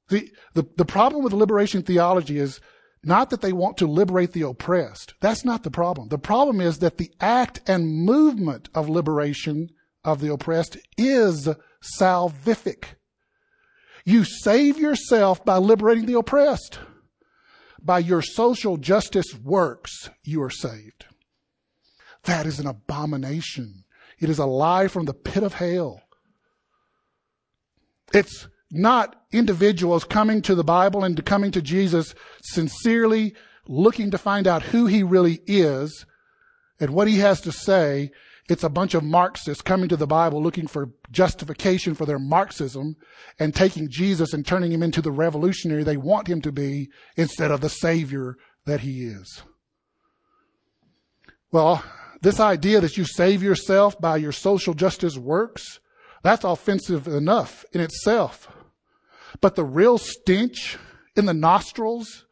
The, 0.08 0.30
the, 0.54 0.66
the 0.76 0.85
problem 0.85 1.24
with 1.24 1.32
liberation 1.32 1.82
theology 1.82 2.38
is 2.38 2.61
not 3.04 3.30
that 3.30 3.40
they 3.40 3.52
want 3.52 3.76
to 3.78 3.87
liberate 3.87 4.32
the 4.32 4.42
oppressed. 4.42 5.14
That's 5.20 5.44
not 5.44 5.64
the 5.64 5.70
problem. 5.70 6.08
The 6.08 6.18
problem 6.18 6.61
is 6.61 6.78
that 6.78 6.98
the 6.98 7.11
act 7.20 7.61
and 7.66 8.04
movement 8.04 8.68
of 8.74 8.88
liberation 8.88 9.70
of 10.04 10.20
the 10.20 10.32
oppressed 10.32 10.76
is 10.96 11.48
salvific. 11.98 12.85
You 14.04 14.24
save 14.24 14.78
yourself 14.78 15.44
by 15.44 15.58
liberating 15.58 16.06
the 16.06 16.18
oppressed 16.18 16.78
by 17.85 17.99
your 17.99 18.23
social 18.23 18.77
justice 18.77 19.35
works, 19.35 20.11
you 20.23 20.42
are 20.42 20.51
saved. 20.51 21.07
That 22.25 22.47
is 22.47 22.61
an 22.61 22.66
abomination. 22.66 23.85
It 24.18 24.31
is 24.31 24.38
a 24.38 24.47
lie 24.47 24.88
from 24.88 25.07
the 25.07 25.14
pit 25.14 25.42
of 25.42 25.55
hell. 25.55 26.03
It's 28.14 28.47
not 28.71 29.16
individuals 29.33 30.05
coming 30.05 30.42
to 30.42 30.55
the 30.55 30.64
Bible 30.64 31.05
and 31.05 31.25
coming 31.25 31.51
to 31.53 31.62
Jesus 31.62 32.14
sincerely 32.42 33.35
looking 33.66 34.11
to 34.11 34.18
find 34.18 34.47
out 34.47 34.62
who 34.62 34.87
he 34.87 35.03
really 35.03 35.40
is 35.47 36.07
and 36.81 36.90
what 36.90 37.09
he 37.09 37.18
has 37.18 37.40
to 37.42 37.53
say 37.53 38.11
it's 38.48 38.64
a 38.64 38.68
bunch 38.68 38.94
of 38.94 39.05
Marxists 39.05 39.62
coming 39.62 39.88
to 39.88 39.96
the 39.96 40.07
Bible 40.07 40.42
looking 40.42 40.66
for 40.66 40.90
justification 41.11 41.94
for 41.94 42.07
their 42.07 42.18
Marxism 42.18 42.96
and 43.38 43.55
taking 43.55 43.88
Jesus 43.88 44.33
and 44.33 44.44
turning 44.44 44.72
him 44.72 44.83
into 44.83 45.00
the 45.00 45.12
revolutionary 45.12 45.85
they 45.85 45.96
want 45.96 46.28
him 46.28 46.40
to 46.42 46.52
be 46.52 46.90
instead 47.16 47.50
of 47.50 47.61
the 47.61 47.68
savior 47.68 48.37
that 48.66 48.81
he 48.81 49.05
is. 49.05 49.42
Well, 51.52 51.85
this 52.20 52.40
idea 52.40 52.81
that 52.81 52.96
you 52.96 53.05
save 53.05 53.42
yourself 53.42 54.00
by 54.00 54.16
your 54.16 54.33
social 54.33 54.74
justice 54.74 55.16
works, 55.16 55.81
that's 56.22 56.44
offensive 56.44 57.07
enough 57.07 57.64
in 57.72 57.81
itself. 57.81 58.48
But 59.40 59.55
the 59.55 59.64
real 59.64 59.98
stench 59.98 60.78
in 61.16 61.26
the 61.26 61.35
nostrils 61.35 62.26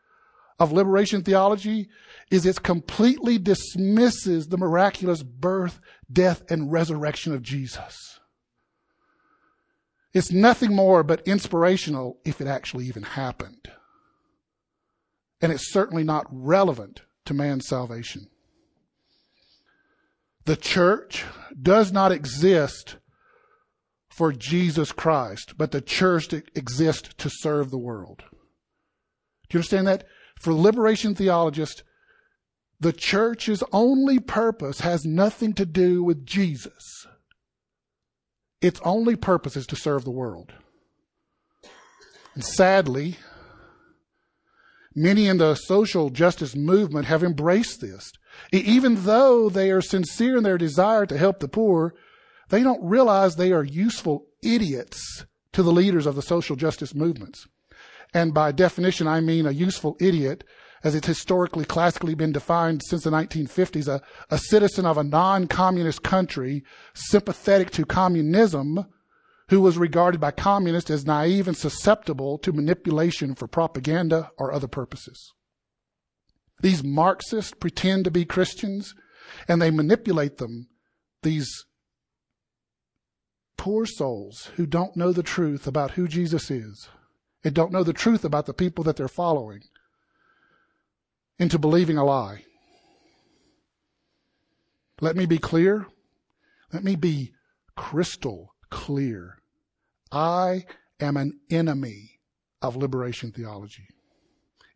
of 0.58 0.72
liberation 0.72 1.22
theology 1.22 1.88
is 2.30 2.46
it 2.46 2.62
completely 2.62 3.38
dismisses 3.38 4.46
the 4.46 4.58
miraculous 4.58 5.22
birth, 5.22 5.80
death, 6.10 6.42
and 6.48 6.70
resurrection 6.70 7.34
of 7.34 7.42
Jesus. 7.42 8.20
It's 10.12 10.30
nothing 10.32 10.74
more 10.74 11.02
but 11.02 11.26
inspirational 11.26 12.18
if 12.24 12.40
it 12.40 12.46
actually 12.46 12.86
even 12.86 13.02
happened. 13.02 13.70
And 15.40 15.52
it's 15.52 15.72
certainly 15.72 16.04
not 16.04 16.26
relevant 16.30 17.02
to 17.26 17.34
man's 17.34 17.66
salvation. 17.66 18.28
The 20.44 20.56
church 20.56 21.24
does 21.60 21.92
not 21.92 22.12
exist 22.12 22.96
for 24.08 24.32
Jesus 24.32 24.92
Christ, 24.92 25.54
but 25.56 25.70
the 25.70 25.80
church 25.80 26.32
exists 26.32 27.10
to 27.18 27.30
serve 27.30 27.70
the 27.70 27.78
world. 27.78 28.24
Do 29.48 29.56
you 29.56 29.58
understand 29.58 29.86
that? 29.86 30.04
For 30.38 30.52
liberation 30.52 31.14
theologists, 31.14 31.82
the 32.80 32.92
church's 32.92 33.62
only 33.72 34.18
purpose 34.18 34.80
has 34.80 35.04
nothing 35.04 35.52
to 35.54 35.66
do 35.66 36.02
with 36.02 36.24
Jesus. 36.24 37.06
Its 38.62 38.80
only 38.84 39.16
purpose 39.16 39.56
is 39.56 39.66
to 39.66 39.76
serve 39.76 40.04
the 40.04 40.10
world. 40.10 40.52
And 42.34 42.44
sadly, 42.44 43.16
many 44.94 45.26
in 45.26 45.38
the 45.38 45.54
social 45.54 46.08
justice 46.10 46.56
movement 46.56 47.06
have 47.06 47.22
embraced 47.22 47.80
this. 47.80 48.12
Even 48.52 49.04
though 49.04 49.50
they 49.50 49.70
are 49.70 49.82
sincere 49.82 50.38
in 50.38 50.42
their 50.42 50.58
desire 50.58 51.04
to 51.06 51.18
help 51.18 51.40
the 51.40 51.48
poor, 51.48 51.94
they 52.48 52.62
don't 52.62 52.82
realize 52.82 53.36
they 53.36 53.52
are 53.52 53.64
useful 53.64 54.26
idiots 54.42 55.26
to 55.52 55.62
the 55.62 55.72
leaders 55.72 56.06
of 56.06 56.14
the 56.14 56.22
social 56.22 56.56
justice 56.56 56.94
movements. 56.94 57.46
And 58.14 58.32
by 58.32 58.52
definition, 58.52 59.06
I 59.06 59.20
mean 59.20 59.46
a 59.46 59.52
useful 59.52 59.96
idiot 60.00 60.44
as 60.82 60.94
it's 60.94 61.06
historically 61.06 61.64
classically 61.64 62.14
been 62.14 62.32
defined 62.32 62.82
since 62.86 63.04
the 63.04 63.10
1950s, 63.10 63.86
a, 63.86 64.00
a 64.30 64.38
citizen 64.38 64.86
of 64.86 64.96
a 64.96 65.04
non-communist 65.04 66.02
country 66.02 66.64
sympathetic 66.94 67.70
to 67.70 67.84
communism 67.84 68.86
who 69.50 69.60
was 69.60 69.76
regarded 69.76 70.20
by 70.20 70.30
communists 70.30 70.90
as 70.90 71.04
naive 71.04 71.48
and 71.48 71.56
susceptible 71.56 72.38
to 72.38 72.52
manipulation 72.52 73.34
for 73.34 73.46
propaganda 73.46 74.30
or 74.38 74.52
other 74.52 74.68
purposes. 74.68 75.32
These 76.62 76.84
Marxists 76.84 77.52
pretend 77.52 78.04
to 78.04 78.10
be 78.10 78.24
Christians 78.24 78.94
and 79.48 79.60
they 79.60 79.70
manipulate 79.70 80.38
them, 80.38 80.68
these 81.22 81.48
poor 83.56 83.84
souls 83.84 84.50
who 84.56 84.66
don't 84.66 84.96
know 84.96 85.12
the 85.12 85.22
truth 85.22 85.66
about 85.66 85.92
who 85.92 86.08
Jesus 86.08 86.50
is 86.50 86.88
and 87.44 87.54
don't 87.54 87.72
know 87.72 87.82
the 87.82 87.92
truth 87.92 88.24
about 88.24 88.46
the 88.46 88.54
people 88.54 88.84
that 88.84 88.96
they're 88.96 89.08
following 89.08 89.60
into 91.40 91.58
believing 91.58 91.96
a 91.96 92.04
lie. 92.04 92.44
Let 95.00 95.16
me 95.16 95.24
be 95.24 95.38
clear. 95.38 95.86
Let 96.72 96.84
me 96.84 96.94
be 96.94 97.32
crystal 97.74 98.54
clear. 98.68 99.38
I 100.12 100.66
am 101.00 101.16
an 101.16 101.40
enemy 101.50 102.20
of 102.60 102.76
liberation 102.76 103.32
theology. 103.32 103.88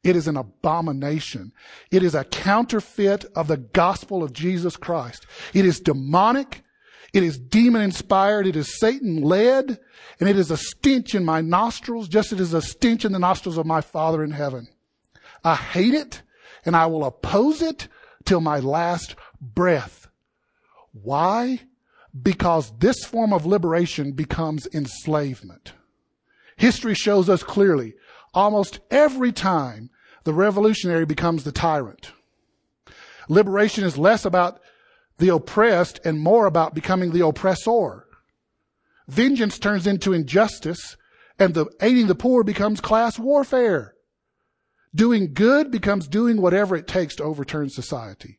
It 0.03 0.17
is 0.17 0.27
an 0.27 0.39
abomination. 0.39 1.53
It 1.91 2.03
is 2.03 2.15
a 2.15 2.25
counterfeit 2.25 3.27
of 3.37 3.47
the 3.47 3.59
gospel 3.59 4.23
of 4.23 4.33
Jesus 4.33 4.77
Christ. 4.77 5.27
It 5.53 5.67
is 5.67 5.81
demonic. 5.81 6.63
It 7.13 7.23
is 7.23 7.39
demon 7.39 7.83
inspired. 7.83 8.47
It 8.47 8.57
is 8.57 8.79
Satan 8.79 9.23
led. 9.23 9.79
And 10.19 10.29
it 10.29 10.39
is 10.39 10.51
a 10.51 10.57
stench 10.57 11.15
in 11.15 11.25
my 11.27 11.43
nostrils, 11.43 12.09
just 12.09 12.33
as 12.33 12.41
it 12.41 12.43
is 12.43 12.55
a 12.55 12.63
stench 12.63 13.05
in 13.05 13.13
the 13.13 13.19
nostrils 13.19 13.59
of 13.59 13.67
my 13.67 13.83
Father 13.83 14.25
in 14.25 14.31
heaven. 14.31 14.69
I 15.43 15.57
hate 15.57 15.95
it 15.95 16.23
and 16.65 16.77
I 16.77 16.87
will 16.87 17.05
oppose 17.05 17.63
it 17.63 17.89
till 18.25 18.41
my 18.41 18.59
last 18.59 19.17
breath. 19.41 20.09
Why? 20.93 21.61
Because 22.21 22.73
this 22.79 23.05
form 23.05 23.33
of 23.33 23.47
liberation 23.47 24.13
becomes 24.13 24.69
enslavement. 24.73 25.73
History 26.57 26.95
shows 26.95 27.29
us 27.29 27.43
clearly 27.43 27.95
almost 28.33 28.81
every 28.91 29.33
time 29.33 29.91
the 30.25 30.33
revolutionary 30.33 31.05
becomes 31.05 31.45
the 31.45 31.53
tyrant. 31.53 32.13
Liberation 33.29 33.85
is 33.85 33.99
less 33.99 34.25
about 34.25 34.61
the 35.19 35.29
oppressed 35.29 36.01
and 36.05 36.21
more 36.21 36.47
about 36.47 36.75
becoming 36.75 37.13
the 37.13 37.25
oppressor. 37.25 38.07
Vengeance 39.09 39.59
turns 39.59 39.87
into 39.87 40.13
injustice 40.13 40.97
and 41.39 41.55
the 41.55 41.67
aiding 41.81 42.07
the 42.07 42.15
poor 42.15 42.43
becomes 42.45 42.81
class 42.81 43.19
warfare. 43.19 43.94
Doing 44.95 45.35
good 45.35 45.71
becomes 45.71 46.07
doing 46.07 46.41
whatever 46.41 46.77
it 46.77 46.87
takes 46.87 47.17
to 47.17 47.25
overturn 47.25 47.69
society. 47.71 48.39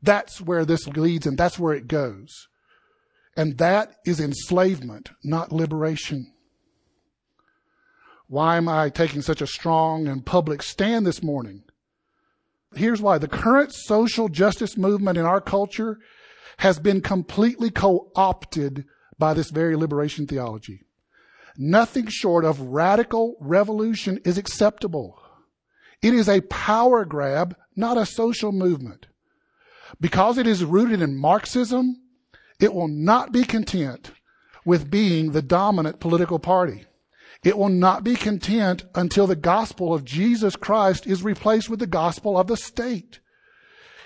That's 0.00 0.40
where 0.40 0.64
this 0.64 0.86
leads 0.86 1.26
and 1.26 1.36
that's 1.36 1.58
where 1.58 1.74
it 1.74 1.88
goes. 1.88 2.46
And 3.36 3.58
that 3.58 3.96
is 4.04 4.20
enslavement, 4.20 5.10
not 5.24 5.52
liberation. 5.52 6.32
Why 8.28 8.56
am 8.56 8.68
I 8.68 8.90
taking 8.90 9.22
such 9.22 9.40
a 9.40 9.46
strong 9.46 10.06
and 10.06 10.24
public 10.24 10.62
stand 10.62 11.06
this 11.06 11.22
morning? 11.22 11.62
Here's 12.74 13.00
why. 13.00 13.18
The 13.18 13.28
current 13.28 13.72
social 13.72 14.28
justice 14.28 14.76
movement 14.76 15.18
in 15.18 15.24
our 15.24 15.40
culture 15.40 15.98
has 16.58 16.78
been 16.78 17.00
completely 17.00 17.70
co-opted 17.70 18.84
by 19.18 19.34
this 19.34 19.50
very 19.50 19.76
liberation 19.76 20.26
theology. 20.26 20.82
Nothing 21.56 22.06
short 22.08 22.44
of 22.44 22.60
radical 22.60 23.36
revolution 23.40 24.20
is 24.24 24.38
acceptable. 24.38 25.18
It 26.02 26.14
is 26.14 26.28
a 26.28 26.42
power 26.42 27.04
grab, 27.04 27.56
not 27.74 27.96
a 27.96 28.06
social 28.06 28.52
movement. 28.52 29.06
Because 30.00 30.38
it 30.38 30.46
is 30.46 30.64
rooted 30.64 31.02
in 31.02 31.16
Marxism, 31.16 31.96
it 32.60 32.72
will 32.74 32.88
not 32.88 33.32
be 33.32 33.44
content 33.44 34.12
with 34.64 34.90
being 34.90 35.32
the 35.32 35.42
dominant 35.42 36.00
political 36.00 36.38
party. 36.38 36.84
It 37.44 37.56
will 37.56 37.68
not 37.68 38.04
be 38.04 38.16
content 38.16 38.84
until 38.94 39.26
the 39.26 39.36
gospel 39.36 39.94
of 39.94 40.04
Jesus 40.04 40.56
Christ 40.56 41.06
is 41.06 41.22
replaced 41.22 41.70
with 41.70 41.78
the 41.78 41.86
gospel 41.86 42.38
of 42.38 42.48
the 42.48 42.56
state. 42.56 43.20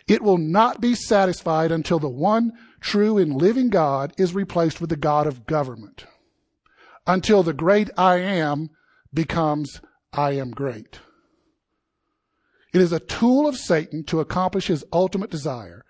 It 0.06 0.22
will 0.22 0.38
not 0.38 0.80
be 0.80 0.94
satisfied 0.94 1.72
until 1.72 1.98
the 1.98 2.08
one 2.08 2.52
true 2.80 3.18
and 3.18 3.34
living 3.34 3.70
God 3.70 4.12
is 4.18 4.34
replaced 4.34 4.80
with 4.80 4.90
the 4.90 4.96
God 4.96 5.26
of 5.26 5.46
government. 5.46 6.04
Until 7.06 7.42
the 7.42 7.54
great 7.54 7.90
I 7.96 8.16
am 8.16 8.70
becomes 9.12 9.80
I 10.12 10.32
am 10.32 10.50
great. 10.50 11.00
It 12.72 12.80
is 12.80 12.92
a 12.92 13.00
tool 13.00 13.46
of 13.46 13.56
Satan 13.56 14.04
to 14.04 14.20
accomplish 14.20 14.68
his 14.68 14.84
ultimate 14.92 15.30
desire. 15.30 15.84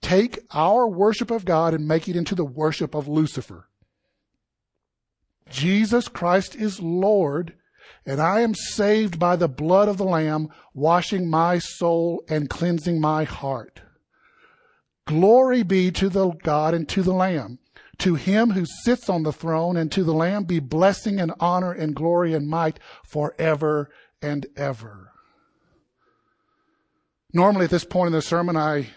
Take 0.00 0.40
our 0.52 0.88
worship 0.88 1.30
of 1.30 1.44
God 1.44 1.74
and 1.74 1.86
make 1.86 2.08
it 2.08 2.16
into 2.16 2.34
the 2.34 2.44
worship 2.44 2.94
of 2.94 3.06
Lucifer. 3.06 3.68
Jesus 5.50 6.08
Christ 6.08 6.56
is 6.56 6.80
Lord, 6.80 7.54
and 8.06 8.20
I 8.20 8.40
am 8.40 8.54
saved 8.54 9.18
by 9.18 9.36
the 9.36 9.48
blood 9.48 9.88
of 9.88 9.98
the 9.98 10.04
Lamb, 10.04 10.48
washing 10.72 11.28
my 11.28 11.58
soul 11.58 12.24
and 12.28 12.48
cleansing 12.48 13.00
my 13.00 13.24
heart. 13.24 13.82
Glory 15.06 15.62
be 15.62 15.90
to 15.90 16.08
the 16.08 16.30
God 16.30 16.74
and 16.74 16.88
to 16.88 17.02
the 17.02 17.12
Lamb. 17.12 17.58
To 17.98 18.14
him 18.14 18.50
who 18.50 18.64
sits 18.64 19.08
on 19.08 19.22
the 19.22 19.32
throne 19.32 19.76
and 19.76 19.92
to 19.92 20.02
the 20.02 20.14
Lamb 20.14 20.44
be 20.44 20.58
blessing 20.58 21.20
and 21.20 21.32
honor 21.38 21.72
and 21.72 21.94
glory 21.94 22.34
and 22.34 22.48
might 22.48 22.80
forever 23.04 23.90
and 24.20 24.46
ever. 24.56 25.11
Normally 27.32 27.64
at 27.64 27.70
this 27.70 27.84
point 27.84 28.08
in 28.08 28.12
the 28.12 28.22
sermon, 28.22 28.56
I 28.56 28.90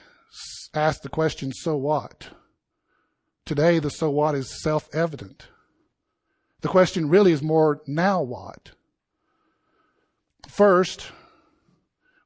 ask 0.74 1.02
the 1.02 1.10
question, 1.10 1.54
so 1.54 1.78
what? 1.78 2.30
Today, 3.46 3.80
the 3.80 3.90
so 3.90 4.10
what 4.10 4.36
is 4.36 4.62
self-evident. 4.62 5.48
The 6.62 6.68
question 6.68 7.10
really 7.10 7.32
is 7.32 7.42
more, 7.42 7.82
now 7.88 8.22
what? 8.22 8.72
First, 10.50 11.12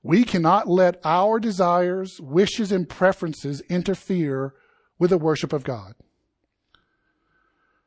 we 0.01 0.23
cannot 0.23 0.67
let 0.67 0.99
our 1.03 1.39
desires, 1.39 2.19
wishes, 2.21 2.71
and 2.71 2.87
preferences 2.87 3.61
interfere 3.69 4.53
with 4.97 5.09
the 5.09 5.17
worship 5.17 5.53
of 5.53 5.63
God. 5.63 5.93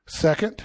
Second, 0.06 0.62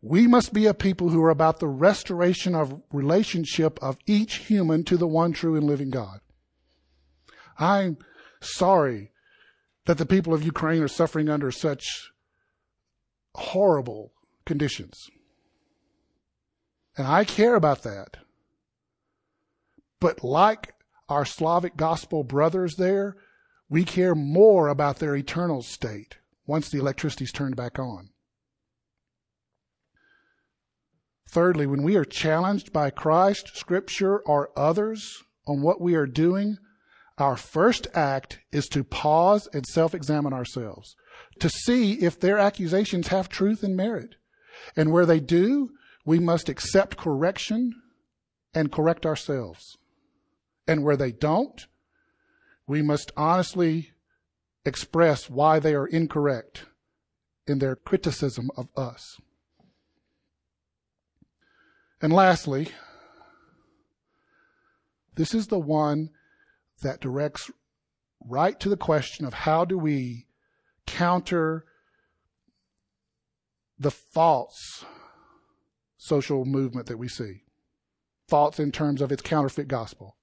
we 0.00 0.26
must 0.26 0.52
be 0.52 0.66
a 0.66 0.74
people 0.74 1.10
who 1.10 1.22
are 1.22 1.30
about 1.30 1.60
the 1.60 1.68
restoration 1.68 2.56
of 2.56 2.82
relationship 2.92 3.78
of 3.80 3.98
each 4.06 4.36
human 4.36 4.82
to 4.84 4.96
the 4.96 5.06
one 5.06 5.32
true 5.32 5.54
and 5.54 5.64
living 5.64 5.90
God. 5.90 6.20
I'm 7.58 7.98
sorry 8.40 9.12
that 9.86 9.98
the 9.98 10.06
people 10.06 10.32
of 10.34 10.42
Ukraine 10.42 10.82
are 10.82 10.88
suffering 10.88 11.28
under 11.28 11.50
such 11.50 12.12
horrible 13.34 14.12
conditions. 14.44 15.08
And 16.96 17.06
I 17.06 17.24
care 17.24 17.54
about 17.54 17.82
that. 17.82 18.18
But 20.00 20.22
like 20.22 20.74
our 21.08 21.24
Slavic 21.24 21.76
gospel 21.76 22.24
brothers 22.24 22.76
there, 22.76 23.16
we 23.68 23.84
care 23.84 24.14
more 24.14 24.68
about 24.68 24.98
their 24.98 25.16
eternal 25.16 25.62
state 25.62 26.18
once 26.46 26.68
the 26.68 26.78
electricity's 26.78 27.32
turned 27.32 27.56
back 27.56 27.78
on. 27.78 28.10
Thirdly, 31.28 31.66
when 31.66 31.82
we 31.82 31.96
are 31.96 32.04
challenged 32.04 32.72
by 32.72 32.90
Christ, 32.90 33.56
Scripture, 33.56 34.18
or 34.18 34.50
others 34.54 35.22
on 35.46 35.62
what 35.62 35.80
we 35.80 35.94
are 35.94 36.06
doing, 36.06 36.58
our 37.18 37.36
first 37.36 37.86
act 37.94 38.40
is 38.50 38.66
to 38.68 38.84
pause 38.84 39.48
and 39.52 39.66
self 39.66 39.94
examine 39.94 40.32
ourselves 40.32 40.96
to 41.40 41.48
see 41.48 41.94
if 41.94 42.18
their 42.18 42.38
accusations 42.38 43.08
have 43.08 43.28
truth 43.28 43.62
and 43.62 43.76
merit. 43.76 44.16
And 44.76 44.92
where 44.92 45.06
they 45.06 45.20
do, 45.20 45.70
we 46.04 46.18
must 46.18 46.48
accept 46.48 46.96
correction 46.96 47.74
and 48.54 48.72
correct 48.72 49.06
ourselves. 49.06 49.76
And 50.66 50.84
where 50.84 50.96
they 50.96 51.12
don't, 51.12 51.66
we 52.66 52.82
must 52.82 53.10
honestly 53.16 53.90
express 54.64 55.28
why 55.28 55.58
they 55.58 55.74
are 55.74 55.86
incorrect 55.86 56.66
in 57.46 57.58
their 57.58 57.74
criticism 57.74 58.50
of 58.56 58.68
us. 58.76 59.20
And 62.00 62.12
lastly, 62.12 62.68
this 65.16 65.34
is 65.34 65.48
the 65.48 65.58
one 65.58 66.10
that 66.82 67.00
directs 67.00 67.50
right 68.24 68.58
to 68.60 68.68
the 68.68 68.76
question 68.76 69.24
of 69.24 69.34
how 69.34 69.64
do 69.64 69.78
we 69.78 70.26
counter 70.86 71.64
the 73.78 73.90
false 73.90 74.84
social 75.96 76.44
movement 76.44 76.86
that 76.86 76.98
we 76.98 77.08
see. 77.08 77.42
False 78.28 78.58
in 78.58 78.72
terms 78.72 79.00
of 79.00 79.12
its 79.12 79.22
counterfeit 79.22 79.68
gospel. 79.68 80.16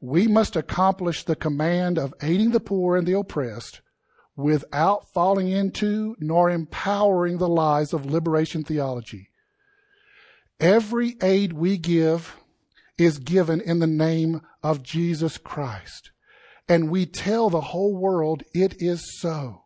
We 0.00 0.26
must 0.26 0.56
accomplish 0.56 1.24
the 1.24 1.36
command 1.36 1.98
of 1.98 2.14
aiding 2.22 2.50
the 2.50 2.60
poor 2.60 2.96
and 2.96 3.06
the 3.06 3.16
oppressed 3.16 3.80
without 4.36 5.08
falling 5.12 5.48
into 5.48 6.16
nor 6.18 6.50
empowering 6.50 7.38
the 7.38 7.48
lies 7.48 7.92
of 7.92 8.06
liberation 8.06 8.64
theology. 8.64 9.28
Every 10.58 11.16
aid 11.22 11.52
we 11.52 11.76
give 11.78 12.36
is 13.04 13.18
given 13.18 13.60
in 13.60 13.78
the 13.78 13.86
name 13.86 14.40
of 14.62 14.82
Jesus 14.82 15.38
Christ. 15.38 16.10
And 16.68 16.90
we 16.90 17.06
tell 17.06 17.50
the 17.50 17.60
whole 17.60 17.96
world 17.96 18.42
it 18.54 18.80
is 18.80 19.20
so. 19.20 19.62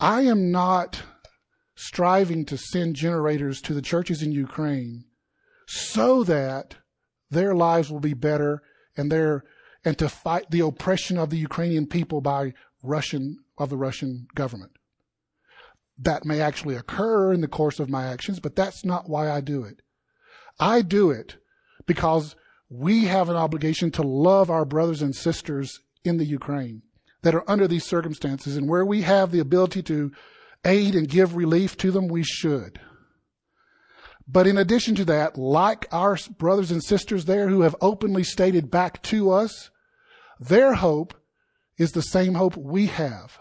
I 0.00 0.22
am 0.22 0.50
not 0.50 1.02
striving 1.76 2.44
to 2.46 2.56
send 2.56 2.96
generators 2.96 3.60
to 3.62 3.74
the 3.74 3.82
churches 3.82 4.22
in 4.22 4.32
Ukraine 4.32 5.04
so 5.66 6.24
that 6.24 6.76
their 7.30 7.54
lives 7.54 7.90
will 7.90 8.00
be 8.00 8.14
better 8.14 8.62
and 8.96 9.10
their 9.10 9.44
and 9.84 9.98
to 9.98 10.08
fight 10.08 10.50
the 10.50 10.60
oppression 10.60 11.18
of 11.18 11.30
the 11.30 11.38
Ukrainian 11.38 11.86
people 11.86 12.20
by 12.20 12.52
Russian 12.82 13.38
of 13.58 13.68
the 13.68 13.76
Russian 13.76 14.26
government. 14.34 14.72
That 15.98 16.24
may 16.24 16.40
actually 16.40 16.76
occur 16.76 17.32
in 17.32 17.40
the 17.40 17.48
course 17.48 17.80
of 17.80 17.90
my 17.90 18.06
actions, 18.06 18.38
but 18.38 18.54
that's 18.54 18.84
not 18.84 19.08
why 19.08 19.30
I 19.30 19.40
do 19.40 19.64
it. 19.64 19.82
I 20.58 20.82
do 20.82 21.10
it 21.10 21.36
because 21.86 22.36
we 22.68 23.04
have 23.04 23.28
an 23.28 23.36
obligation 23.36 23.90
to 23.92 24.02
love 24.02 24.50
our 24.50 24.64
brothers 24.64 25.02
and 25.02 25.14
sisters 25.14 25.80
in 26.04 26.16
the 26.16 26.24
Ukraine 26.24 26.82
that 27.22 27.34
are 27.34 27.48
under 27.48 27.68
these 27.68 27.84
circumstances 27.84 28.56
and 28.56 28.68
where 28.68 28.84
we 28.84 29.02
have 29.02 29.30
the 29.30 29.40
ability 29.40 29.82
to 29.82 30.10
aid 30.64 30.94
and 30.94 31.08
give 31.08 31.36
relief 31.36 31.76
to 31.76 31.90
them, 31.90 32.08
we 32.08 32.22
should. 32.22 32.80
But 34.26 34.46
in 34.46 34.56
addition 34.56 34.94
to 34.96 35.04
that, 35.06 35.36
like 35.36 35.86
our 35.92 36.16
brothers 36.38 36.70
and 36.70 36.82
sisters 36.82 37.24
there 37.24 37.48
who 37.48 37.62
have 37.62 37.76
openly 37.80 38.24
stated 38.24 38.70
back 38.70 39.02
to 39.04 39.30
us, 39.30 39.70
their 40.38 40.74
hope 40.74 41.14
is 41.78 41.92
the 41.92 42.02
same 42.02 42.34
hope 42.34 42.56
we 42.56 42.86
have. 42.86 43.38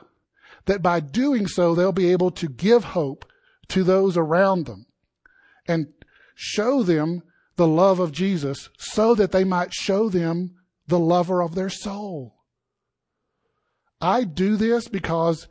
That 0.66 0.82
by 0.82 1.00
doing 1.00 1.48
so, 1.48 1.74
they'll 1.74 1.92
be 1.92 2.12
able 2.12 2.32
to 2.32 2.48
give 2.48 2.84
hope 2.84 3.26
to 3.70 3.84
those 3.84 4.18
around 4.18 4.66
them 4.66 4.86
and 5.68 5.88
show 6.36 6.84
them 6.84 7.24
the 7.56 7.68
love 7.68 8.00
of 8.00 8.12
Jesus 8.12 8.70
so 8.78 9.14
that 9.16 9.32
they 9.32 9.44
might 9.44 9.74
show 9.74 10.10
them 10.10 10.56
the 10.88 11.00
lover 11.00 11.42
of 11.42 11.56
their 11.56 11.70
soul. 11.70 12.36
I 14.00 14.24
do 14.24 14.56
this 14.56 14.88
because 14.88 15.48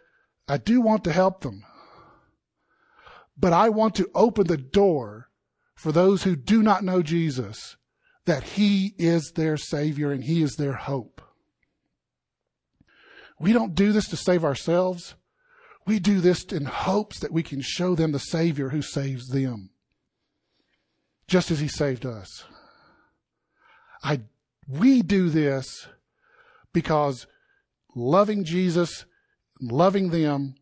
I 0.48 0.56
do 0.56 0.80
want 0.80 1.04
to 1.04 1.12
help 1.12 1.42
them. 1.42 1.64
But 3.36 3.52
I 3.52 3.68
want 3.68 3.94
to 3.96 4.10
open 4.14 4.48
the 4.48 4.56
door 4.56 5.30
for 5.74 5.92
those 5.92 6.24
who 6.24 6.36
do 6.36 6.62
not 6.62 6.84
know 6.84 7.02
Jesus 7.02 7.76
that 8.26 8.42
He 8.42 8.94
is 8.98 9.32
their 9.34 9.56
Savior 9.56 10.12
and 10.12 10.24
He 10.24 10.42
is 10.42 10.56
their 10.56 10.74
hope. 10.74 11.22
We 13.38 13.52
don't 13.52 13.74
do 13.74 13.92
this 13.92 14.08
to 14.08 14.16
save 14.16 14.44
ourselves. 14.44 15.14
We 15.86 15.98
do 15.98 16.20
this 16.20 16.44
in 16.44 16.66
hopes 16.66 17.18
that 17.20 17.32
we 17.32 17.42
can 17.42 17.62
show 17.62 17.94
them 17.94 18.12
the 18.12 18.18
Savior 18.18 18.68
who 18.68 18.82
saves 18.82 19.28
them, 19.28 19.70
just 21.30 21.52
as 21.52 21.60
He 21.60 21.68
saved 21.68 22.04
us. 22.04 22.44
I, 24.02 24.22
we 24.68 25.00
do 25.00 25.30
this 25.30 25.86
because 26.72 27.26
loving 27.94 28.44
Jesus, 28.44 29.06
loving 29.60 30.10
them, 30.10 30.56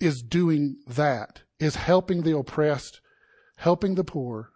is 0.00 0.20
doing 0.20 0.76
that, 0.86 1.42
is 1.60 1.76
helping 1.76 2.22
the 2.22 2.36
oppressed, 2.36 3.00
helping 3.56 3.94
the 3.94 4.04
poor 4.04 4.50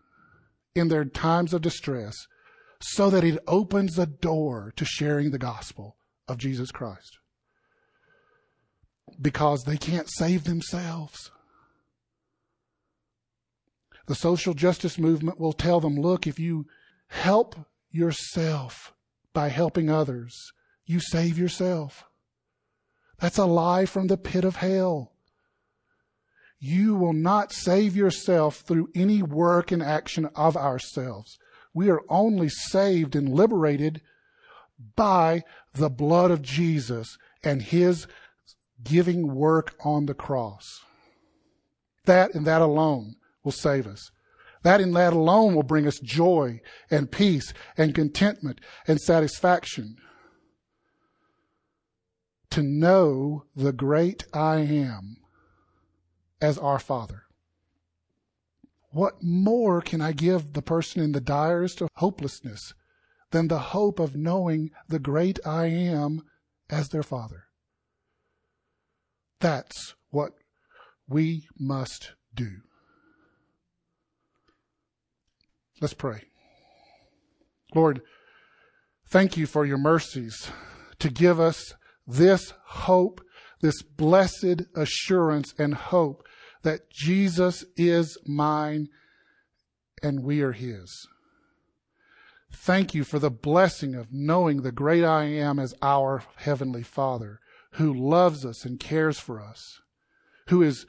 in 0.75 0.89
their 0.89 1.05
times 1.05 1.55
of 1.55 1.63
distress, 1.63 2.15
so 2.83 3.11
that 3.11 3.25
it 3.25 3.39
opens 3.47 3.95
the 3.95 4.07
door 4.07 4.73
to 4.75 4.85
sharing 4.85 5.31
the 5.31 5.39
gospel 5.39 5.97
of 6.27 6.37
Jesus 6.39 6.73
Christ. 6.73 7.19
Because 9.21 9.63
they 9.65 9.77
can't 9.77 10.09
save 10.11 10.45
themselves. 10.45 11.31
The 14.11 14.17
social 14.17 14.55
justice 14.55 14.99
movement 14.99 15.39
will 15.39 15.53
tell 15.53 15.79
them 15.79 15.95
look, 15.95 16.27
if 16.27 16.41
you 16.41 16.67
help 17.07 17.55
yourself 17.93 18.93
by 19.33 19.51
helping 19.51 19.89
others, 19.89 20.37
you 20.85 20.99
save 20.99 21.39
yourself. 21.39 22.03
That's 23.21 23.39
a 23.39 23.45
lie 23.45 23.87
from 23.87 24.09
the 24.09 24.17
pit 24.17 24.43
of 24.43 24.57
hell. 24.57 25.13
You 26.59 26.97
will 26.97 27.13
not 27.13 27.53
save 27.53 27.95
yourself 27.95 28.63
through 28.63 28.89
any 28.97 29.23
work 29.23 29.71
and 29.71 29.81
action 29.81 30.29
of 30.35 30.57
ourselves. 30.57 31.39
We 31.73 31.89
are 31.89 32.03
only 32.09 32.49
saved 32.49 33.15
and 33.15 33.29
liberated 33.29 34.01
by 34.97 35.45
the 35.73 35.89
blood 35.89 36.33
of 36.33 36.43
Jesus 36.43 37.17
and 37.45 37.63
his 37.63 38.09
giving 38.83 39.37
work 39.37 39.77
on 39.85 40.07
the 40.07 40.15
cross. 40.15 40.81
That 42.07 42.35
and 42.35 42.45
that 42.45 42.61
alone 42.61 43.15
will 43.51 43.57
save 43.57 43.89
us. 43.89 44.13
That 44.63 44.81
and 44.81 44.95
that 44.95 45.13
alone 45.13 45.57
will 45.57 45.65
bring 45.65 45.89
us 45.89 45.99
joy 45.99 46.61
and 46.89 47.11
peace 47.11 47.53
and 47.77 47.95
contentment 47.95 48.61
and 48.87 49.01
satisfaction. 49.01 49.97
To 52.51 52.63
know 52.63 53.47
the 53.57 53.73
great 53.73 54.25
I 54.33 54.61
am 54.61 55.17
as 56.41 56.59
our 56.59 56.79
Father. 56.79 57.23
What 58.93 59.23
more 59.23 59.81
can 59.81 60.01
I 60.01 60.13
give 60.13 60.53
the 60.53 60.63
person 60.63 61.03
in 61.03 61.13
the 61.13 61.21
direst 61.21 61.81
of 61.81 61.89
hopelessness 61.97 62.73
than 63.31 63.49
the 63.49 63.59
hope 63.59 63.99
of 63.99 64.17
knowing 64.17 64.71
the 64.89 64.99
great 64.99 65.39
I 65.45 65.67
am 65.67 66.23
as 66.69 66.91
their 66.91 67.03
Father? 67.03 67.45
That's 69.41 69.95
what 70.11 70.35
we 71.09 71.49
must 71.59 72.13
do. 72.35 72.59
Let's 75.81 75.95
pray. 75.95 76.25
Lord, 77.75 78.03
thank 79.09 79.37
you 79.37 79.47
for 79.47 79.65
your 79.65 79.79
mercies 79.79 80.51
to 80.99 81.09
give 81.09 81.41
us 81.41 81.75
this 82.07 82.53
hope, 82.65 83.21
this 83.61 83.83
blessed 83.83 84.63
assurance 84.75 85.55
and 85.59 85.75
hope 85.75 86.27
that 86.63 86.91
Jesus 86.91 87.65
is 87.77 88.19
mine 88.27 88.89
and 90.03 90.23
we 90.23 90.43
are 90.43 90.53
his. 90.53 91.09
Thank 92.53 92.95
you 92.95 93.05
for 93.05 93.19
the 93.19 93.31
blessing 93.31 93.95
of 93.95 94.13
knowing 94.13 94.63
the 94.63 94.73
great 94.73 95.05
I 95.05 95.25
am 95.25 95.59
as 95.59 95.75
our 95.81 96.25
Heavenly 96.37 96.83
Father 96.83 97.39
who 97.75 97.95
loves 97.95 98.45
us 98.45 98.65
and 98.65 98.81
cares 98.81 99.19
for 99.21 99.41
us, 99.41 99.81
who 100.49 100.61
is 100.63 100.85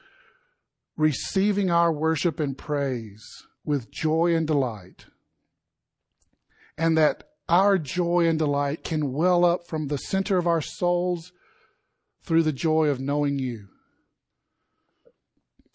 receiving 0.96 1.70
our 1.70 1.92
worship 1.92 2.40
and 2.40 2.58
praise 2.58 3.24
with 3.64 3.90
joy 3.90 4.34
and 4.34 4.46
delight, 4.46 5.06
and 6.76 6.96
that 6.96 7.24
our 7.48 7.78
joy 7.78 8.26
and 8.26 8.38
delight 8.38 8.84
can 8.84 9.12
well 9.12 9.44
up 9.44 9.66
from 9.66 9.88
the 9.88 9.98
center 9.98 10.38
of 10.38 10.46
our 10.46 10.62
souls 10.62 11.32
through 12.24 12.42
the 12.42 12.52
joy 12.52 12.88
of 12.88 13.00
knowing 13.00 13.38
you. 13.38 13.68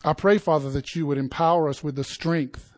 I 0.03 0.13
pray, 0.13 0.37
Father, 0.37 0.69
that 0.71 0.95
you 0.95 1.05
would 1.05 1.17
empower 1.17 1.67
us 1.67 1.83
with 1.83 1.95
the 1.95 2.03
strength 2.03 2.73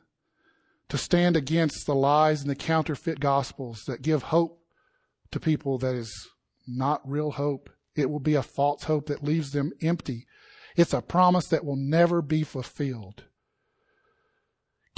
to 0.89 0.97
stand 0.97 1.35
against 1.35 1.85
the 1.85 1.95
lies 1.95 2.41
and 2.41 2.49
the 2.49 2.55
counterfeit 2.55 3.19
gospels 3.19 3.83
that 3.87 4.01
give 4.01 4.23
hope 4.23 4.59
to 5.31 5.39
people 5.39 5.77
that 5.77 5.95
is 5.95 6.11
not 6.67 7.07
real 7.07 7.31
hope. 7.31 7.69
It 7.95 8.09
will 8.09 8.19
be 8.19 8.35
a 8.35 8.43
false 8.43 8.83
hope 8.83 9.07
that 9.07 9.23
leaves 9.23 9.51
them 9.51 9.71
empty. 9.81 10.25
It's 10.75 10.93
a 10.93 11.01
promise 11.01 11.47
that 11.47 11.65
will 11.65 11.75
never 11.75 12.21
be 12.21 12.43
fulfilled. 12.43 13.25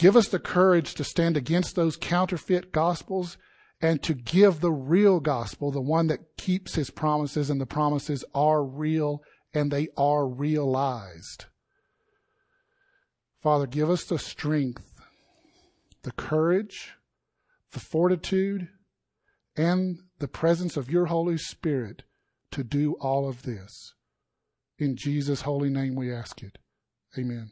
Give 0.02 0.16
us 0.16 0.30
the 0.30 0.39
courage 0.39 0.95
to 0.95 1.04
stand 1.04 1.38
against 1.38 1.76
those 1.76 1.95
counterfeit 1.95 2.72
gospels 2.72 3.38
and 3.80 4.02
to 4.02 4.16
give 4.16 4.60
the 4.60 4.72
real 4.72 5.20
gospel, 5.20 5.70
the 5.70 5.80
one 5.80 6.08
that 6.08 6.38
keeps 6.38 6.74
his 6.74 6.89
promises, 6.89 7.52
and 7.52 7.62
the 7.62 7.68
promises 7.68 8.26
are 8.34 8.64
real 8.64 9.22
and 9.54 9.70
they 9.70 9.89
are 9.95 10.28
realized. 10.28 11.45
Father, 13.43 13.68
give 13.68 13.91
us 13.91 14.04
the 14.04 14.18
strength, 14.18 15.04
the 16.02 16.14
courage, 16.14 16.93
the 17.72 17.80
fortitude, 17.80 18.70
and 19.56 19.99
the 20.18 20.28
presence 20.28 20.78
of 20.78 20.89
your 20.89 21.06
Holy 21.06 21.38
Spirit 21.38 22.02
to 22.49 22.64
do 22.64 22.93
all 22.99 23.30
of 23.30 23.43
this. 23.43 23.93
In 24.80 24.95
Jesus' 24.97 25.41
holy 25.41 25.70
name 25.70 25.93
we 25.93 26.12
ask 26.12 26.41
it. 26.41 26.58
Amen. 27.16 27.52